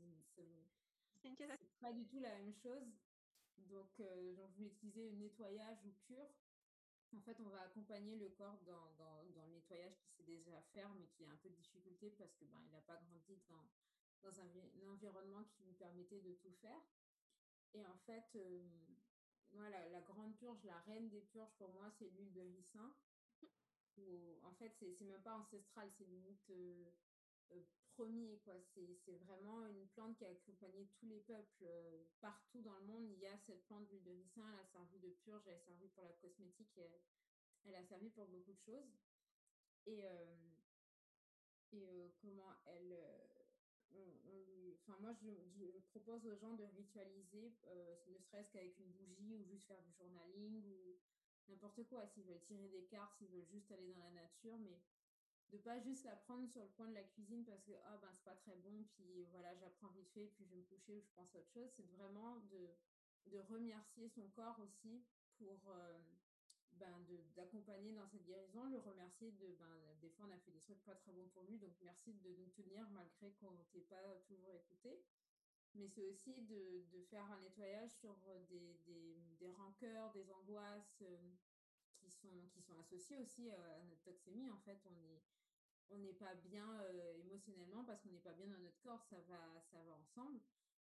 [1.22, 2.82] C'est pas du tout la même chose.
[3.58, 6.34] Donc, euh, donc je vais utiliser nettoyage ou cure.
[7.14, 10.60] En fait, on va accompagner le corps dans, dans, dans le nettoyage qui sait déjà
[10.74, 13.38] faire, mais qui a un peu de difficulté parce que ben, il n'a pas grandi
[13.48, 13.70] dans,
[14.22, 16.82] dans un environnement qui lui permettait de tout faire.
[17.74, 18.66] Et en fait, euh,
[19.54, 22.92] voilà, la grande purge, la reine des purges pour moi, c'est l'huile de ricin.
[23.98, 26.90] Où, en fait, c'est même pas ancestral, c'est limite euh,
[27.52, 27.62] euh,
[27.94, 28.40] premier.
[29.04, 33.06] C'est vraiment une plante qui a accompagné tous les peuples euh, partout dans le monde.
[33.10, 35.60] Il y a cette plante d'huile de ricin, elle a servi de purge, elle a
[35.60, 36.90] servi pour la cosmétique, et
[37.66, 38.90] elle, a servi pour beaucoup de choses.
[39.84, 40.04] Et,
[41.72, 42.96] et comment elle,
[44.82, 45.30] enfin moi je,
[45.90, 49.92] propose aux gens de ritualiser, euh, ne serait-ce qu'avec une bougie ou juste faire du
[49.92, 50.98] journaling ou
[51.48, 52.06] n'importe quoi.
[52.06, 54.80] S'ils veulent tirer des cartes, s'ils veulent juste aller dans la nature, mais
[55.50, 58.08] de pas juste la prendre sur le coin de la cuisine parce que ah ben
[58.12, 61.02] c'est pas très bon, puis voilà j'apprends vite fait, puis je vais me coucher ou
[61.02, 61.70] je pense à autre chose.
[61.76, 62.70] C'est vraiment de,
[63.26, 65.04] de remercier son corps aussi
[65.38, 65.98] pour euh,
[66.74, 67.04] ben,
[67.36, 70.82] d'accompagner dans cette guérison, le remercier de, ben, des fois on a fait des trucs
[70.84, 74.20] pas très bons pour lui, donc merci de nous tenir malgré qu'on ne t'ait pas
[74.26, 75.02] toujours écouté.
[75.74, 78.14] Mais c'est aussi de, de faire un nettoyage sur
[78.50, 81.16] des, des, des rancœurs, des angoisses euh,
[81.98, 84.50] qui, sont, qui sont associées aussi euh, à notre toxémie.
[84.50, 85.22] En fait, on est,
[85.88, 89.18] on n'est pas bien euh, émotionnellement parce qu'on n'est pas bien dans notre corps, ça
[89.20, 90.40] va, ça va ensemble.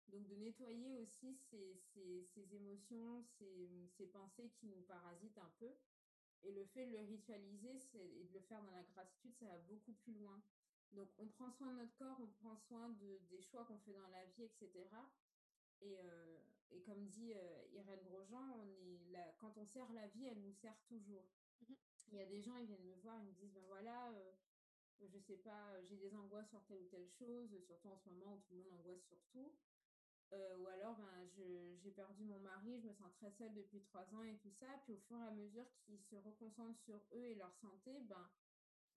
[0.08, 5.52] Donc de nettoyer aussi ces, ces, ces émotions, ces, ces pensées qui nous parasitent un
[5.58, 5.72] peu.
[6.42, 9.58] Et le fait de le ritualiser et de le faire dans la gratitude, ça va
[9.58, 10.42] beaucoup plus loin.
[10.92, 13.94] Donc on prend soin de notre corps, on prend soin de, des choix qu'on fait
[13.94, 14.70] dans la vie, etc.
[15.80, 16.38] Et, euh,
[16.70, 20.40] et comme dit euh, Irène Grosjean, on est là, quand on sert la vie, elle
[20.40, 21.26] nous sert toujours.
[21.62, 21.76] Mhm.
[22.12, 24.32] Il y a des gens, ils viennent me voir, ils me disent, ben voilà, euh,
[25.00, 28.34] je sais pas, j'ai des angoisses sur telle ou telle chose, surtout en ce moment
[28.34, 29.52] où tout le monde angoisse sur tout.
[30.32, 31.28] Euh, ou alors, ben,
[31.76, 34.66] j'ai perdu mon mari, je me sens très seule depuis trois ans et tout ça.
[34.82, 38.28] Puis au fur et à mesure qu'ils se reconcentrent sur eux et leur santé, ben,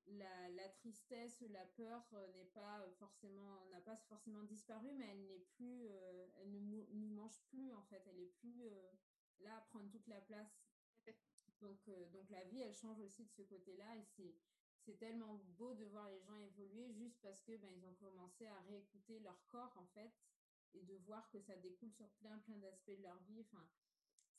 [0.07, 5.25] la, la tristesse, la peur euh, n'est pas forcément, n'a pas forcément disparu, mais elle
[5.25, 8.01] n'est plus, euh, elle ne nous mange plus en fait.
[8.07, 8.91] Elle est plus euh,
[9.39, 10.57] là à prendre toute la place.
[11.59, 14.35] Donc, donc la vie, elle change aussi de ce côté-là et c'est
[14.87, 18.47] c'est tellement beau de voir les gens évoluer juste parce que ben, ils ont commencé
[18.47, 20.13] à réécouter leur corps en fait
[20.73, 23.45] et de voir que ça découle sur plein plein d'aspects de leur vie.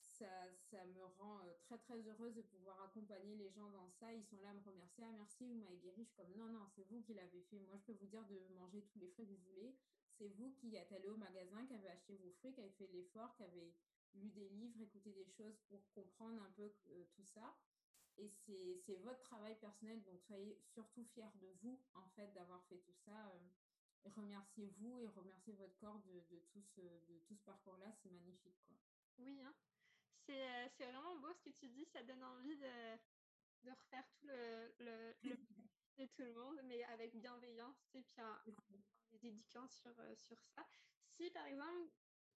[0.00, 0.26] Ça,
[0.70, 4.12] ça me rend euh, très très heureuse de pouvoir accompagner les gens dans ça.
[4.12, 5.04] Ils sont là à me remercier.
[5.06, 6.02] Ah merci, vous m'avez guéri.
[6.02, 7.60] Je suis comme non, non, c'est vous qui l'avez fait.
[7.60, 9.76] Moi, je peux vous dire de manger tous les fruits que vous voulez.
[10.18, 12.88] C'est vous qui êtes allé au magasin, qui avez acheté vos fruits, qui avez fait
[12.88, 13.72] l'effort, qui avez
[14.14, 17.56] lu des livres, écouté des choses pour comprendre un peu euh, tout ça.
[18.16, 22.78] Et c'est votre travail personnel, donc soyez surtout fiers de vous, en fait, d'avoir fait
[22.78, 23.28] tout ça.
[23.28, 23.38] euh,
[24.04, 27.92] remerciez-vous et remerciez votre corps de, de tout ce, de tout ce parcours-là.
[28.02, 28.76] C'est magnifique, quoi.
[29.18, 29.54] Oui, hein.
[30.26, 32.96] C'est euh, c'est vraiment beau ce que tu dis, ça donne envie de,
[33.64, 35.36] de refaire tout le, le, le
[35.98, 38.36] de tout le monde, mais avec bienveillance, et puis en,
[39.12, 40.68] les éduquant sur, sur ça.
[41.16, 41.90] Si par exemple,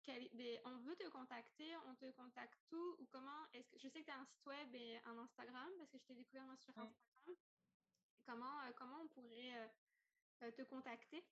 [0.06, 4.00] des- on veut te contacter, on te contacte où ou comment est-ce que je sais
[4.00, 6.56] que tu as un site web et un Instagram parce que je t'ai découvert moi
[6.56, 6.70] sur.
[6.78, 6.94] Instagram.
[8.26, 9.72] Comment, euh, comment on pourrait
[10.42, 11.24] euh, te contacter?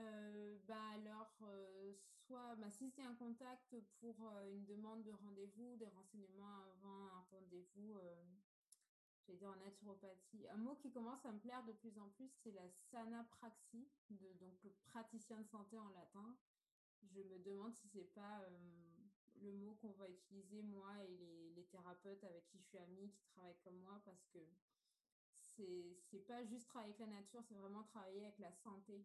[0.00, 1.92] Euh, bah alors, euh,
[2.26, 7.06] soit bah, si c'est un contact pour euh, une demande de rendez-vous, des renseignements avant
[7.08, 7.98] un rendez-vous,
[9.26, 10.48] j'allais dire en naturopathie.
[10.48, 13.88] Un mot qui commence à me plaire de plus en plus, c'est la sanapraxie,
[14.40, 16.36] donc praticien de santé en latin.
[17.02, 18.42] Je me demande si c'est pas
[19.42, 23.10] le mot qu'on va utiliser, moi et les, les thérapeutes avec qui je suis amie,
[23.10, 24.38] qui travaillent comme moi, parce que
[26.10, 29.04] c'est pas juste travailler avec la nature, c'est vraiment travailler avec la santé,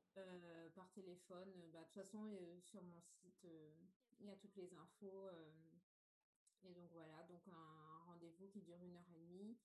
[0.74, 2.30] par téléphone, bah, de toute façon,
[2.70, 3.46] sur mon site,
[4.20, 5.30] il y a toutes les infos.
[6.64, 9.56] et donc voilà, donc un rendez-vous qui dure une heure et demie.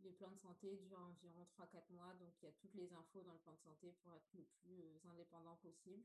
[0.00, 3.22] Les plans de santé durent environ 3-4 mois, donc il y a toutes les infos
[3.22, 6.02] dans le plan de santé pour être le plus indépendant possible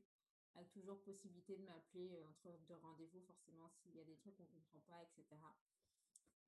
[0.58, 4.36] avec toujours possibilité de m'appeler euh, entre deux rendez-vous, forcément, s'il y a des trucs
[4.36, 5.24] qu'on ne comprend pas, etc.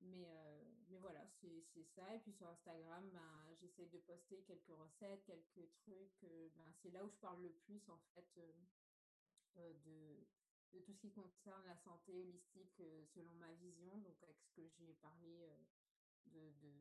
[0.01, 1.63] Mais, euh, mais voilà, c'est
[1.95, 2.13] ça.
[2.15, 6.23] Et puis sur Instagram, ben, j'essaie de poster quelques recettes, quelques trucs.
[6.23, 9.63] Euh, ben, c'est là où je parle le plus, en fait, de,
[10.73, 12.81] de, tout ce qui concerne la santé holistique
[13.13, 13.95] selon ma vision.
[13.99, 15.47] Donc, avec ce que j'ai parlé
[16.27, 16.71] de, de,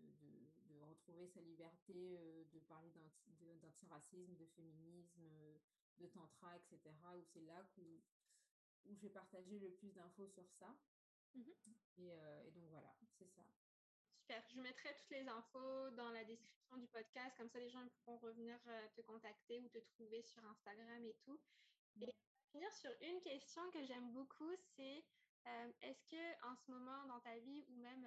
[0.69, 2.19] de, retrouver sa liberté,
[2.53, 2.91] de parler
[3.61, 5.23] d'antiracisme, de féminisme,
[5.99, 6.79] de tantra, etc.,
[7.17, 8.01] où c'est là où,
[8.87, 10.75] où j'ai partagé le plus d'infos sur ça.
[11.35, 11.55] Mhm.
[12.01, 13.45] Euh, et, donc voilà, c'est ça.
[14.13, 14.43] Super.
[14.49, 18.19] Je mettrai toutes les infos dans la description du podcast, comme ça les gens pourront
[18.19, 21.41] revenir euh, te contacter ou te trouver sur Instagram et tout.
[22.01, 22.13] Et on va
[22.53, 25.05] finir sur une question que j'aime beaucoup, c'est
[25.47, 28.07] euh, est-ce que en ce moment dans ta vie ou même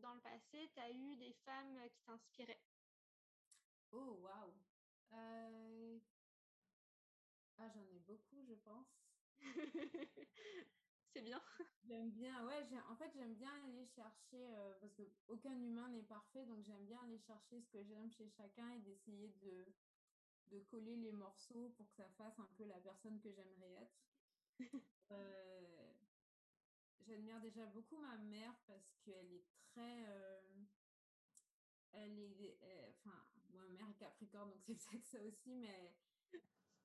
[0.00, 2.62] dans le passé, tu as eu des femmes qui t'inspiraient
[3.92, 4.52] Oh, waouh
[7.58, 8.86] ah, j'en ai beaucoup, je pense.
[11.12, 11.42] c'est bien.
[11.84, 16.44] J'aime bien, ouais, en fait, j'aime bien aller chercher, euh, parce qu'aucun humain n'est parfait,
[16.44, 19.64] donc j'aime bien aller chercher ce que j'aime chez chacun et d'essayer de,
[20.50, 23.98] de coller les morceaux pour que ça fasse un peu la personne que j'aimerais être.
[25.10, 25.67] Euh,
[27.08, 30.04] j'admire déjà beaucoup ma mère parce qu'elle est très.
[30.08, 30.40] Euh,
[31.92, 32.58] elle est.
[32.90, 35.94] enfin, moi, ma mère est Capricorne, donc c'est que ça aussi, mais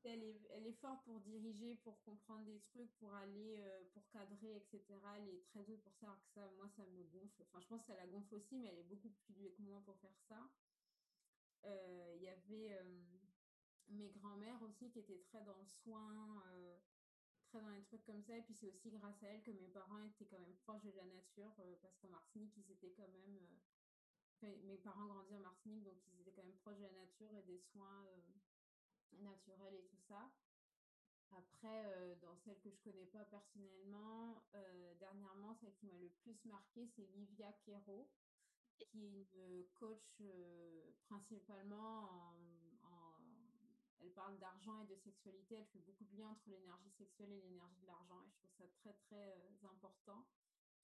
[0.04, 4.08] elle est, elle est forte pour diriger, pour comprendre des trucs, pour aller, euh, pour
[4.10, 4.84] cadrer, etc.
[5.18, 7.42] Elle est très douée pour ça, que ça, moi, ça me gonfle.
[7.44, 9.62] Enfin, je pense que ça la gonfle aussi, mais elle est beaucoup plus douée que
[9.62, 10.50] moi pour faire ça.
[11.66, 13.02] Euh, il y avait euh,
[13.90, 16.44] mes grands-mères aussi qui étaient très dans le soin,
[17.54, 18.36] très dans les trucs comme ça.
[18.36, 20.92] Et puis, c'est aussi grâce à elles que mes parents étaient quand même proches de
[20.98, 24.58] la nature, parce qu'en Martinique, ils étaient quand même.
[24.66, 27.44] mes parents grandirent en Martinique, donc ils étaient quand même proches de la nature et
[27.44, 28.06] des soins
[29.22, 30.32] naturel et tout ça.
[31.32, 36.10] Après, euh, dans celle que je connais pas personnellement, euh, dernièrement, celle qui m'a le
[36.10, 38.10] plus marqué, c'est Livia Quero,
[38.78, 42.36] qui est une coach euh, principalement en,
[44.04, 45.56] Elle parle d'argent et de sexualité.
[45.56, 48.22] Elle fait beaucoup de liens entre l'énergie sexuelle et l'énergie de l'argent.
[48.22, 50.28] Et je trouve ça très, très important.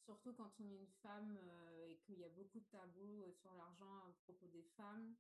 [0.06, 1.38] Surtout quand on est une femme
[1.84, 5.16] et qu'il y a beaucoup de tabous sur l'argent à propos des femmes.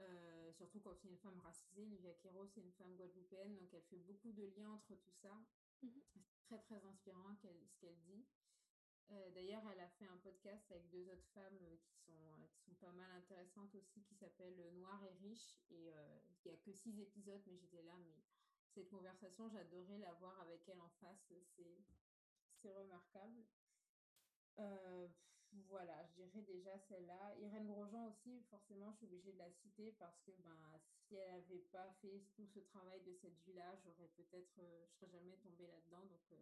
[0.00, 1.84] Euh, surtout quand c'est une femme racisée.
[1.84, 5.36] Livia Quero, c'est une femme guadeloupéenne, donc elle fait beaucoup de liens entre tout ça.
[5.82, 5.90] Mhm.
[6.14, 7.48] C'est très, très inspirant ce
[7.80, 8.24] qu'elle dit.
[9.12, 12.60] Euh, d'ailleurs, elle a fait un podcast avec deux autres femmes euh, qui, sont, qui
[12.62, 15.56] sont pas mal intéressantes aussi, qui s'appelle Noir et Riche.
[15.70, 15.92] Et
[16.44, 17.96] il n'y a que six épisodes, mais j'étais là.
[17.98, 18.16] Mais
[18.74, 21.32] cette conversation, j'adorais la voir avec elle en face.
[22.62, 23.44] C'est remarquable.
[25.52, 27.34] Voilà, je dirais déjà celle-là.
[27.38, 30.56] Irène Grosjean aussi, forcément, je suis obligée de la citer parce que ben,
[31.08, 34.92] si elle n'avait pas fait tout ce travail de cette vie-là, j'aurais peut-être, euh, je
[34.94, 36.04] serais jamais tombée là-dedans.
[36.04, 36.36] Donc, euh,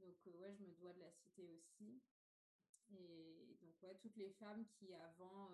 [0.00, 2.00] donc euh, ouais, je me dois de la citer aussi.
[2.90, 5.50] Et donc, ouais, toutes les femmes qui avant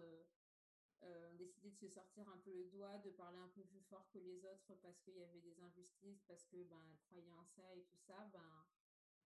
[1.03, 4.09] ont décidé de se sortir un peu le doigt, de parler un peu plus fort
[4.11, 7.45] que les autres parce qu'il y avait des injustices, parce que ben, elles croyaient en
[7.45, 8.65] ça et tout ça, ben,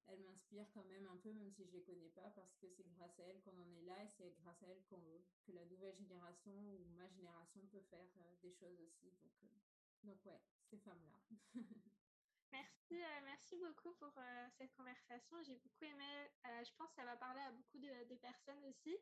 [0.06, 2.88] elle m'inspire quand même un peu, même si je les connais pas, parce que c'est
[2.88, 5.94] grâce à elle qu'on en est là et c'est grâce à elle que la nouvelle
[5.94, 9.12] génération ou ma génération peut faire euh, des choses aussi.
[9.22, 10.40] Donc, euh, donc ouais,
[10.70, 11.20] ces femmes-là.
[12.52, 14.12] merci, euh, merci beaucoup pour
[14.56, 15.42] cette conversation.
[15.42, 16.30] J'ai beaucoup aimé.
[16.44, 18.96] je pense que ça va parler à beaucoup de, personnes aussi.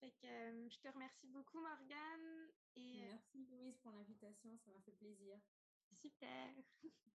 [0.00, 2.50] Fait que je te remercie beaucoup, Morgane.
[2.76, 4.56] Et, merci, Louise, pour l'invitation.
[4.58, 5.38] Ça m'a fait plaisir.
[5.92, 6.50] Super.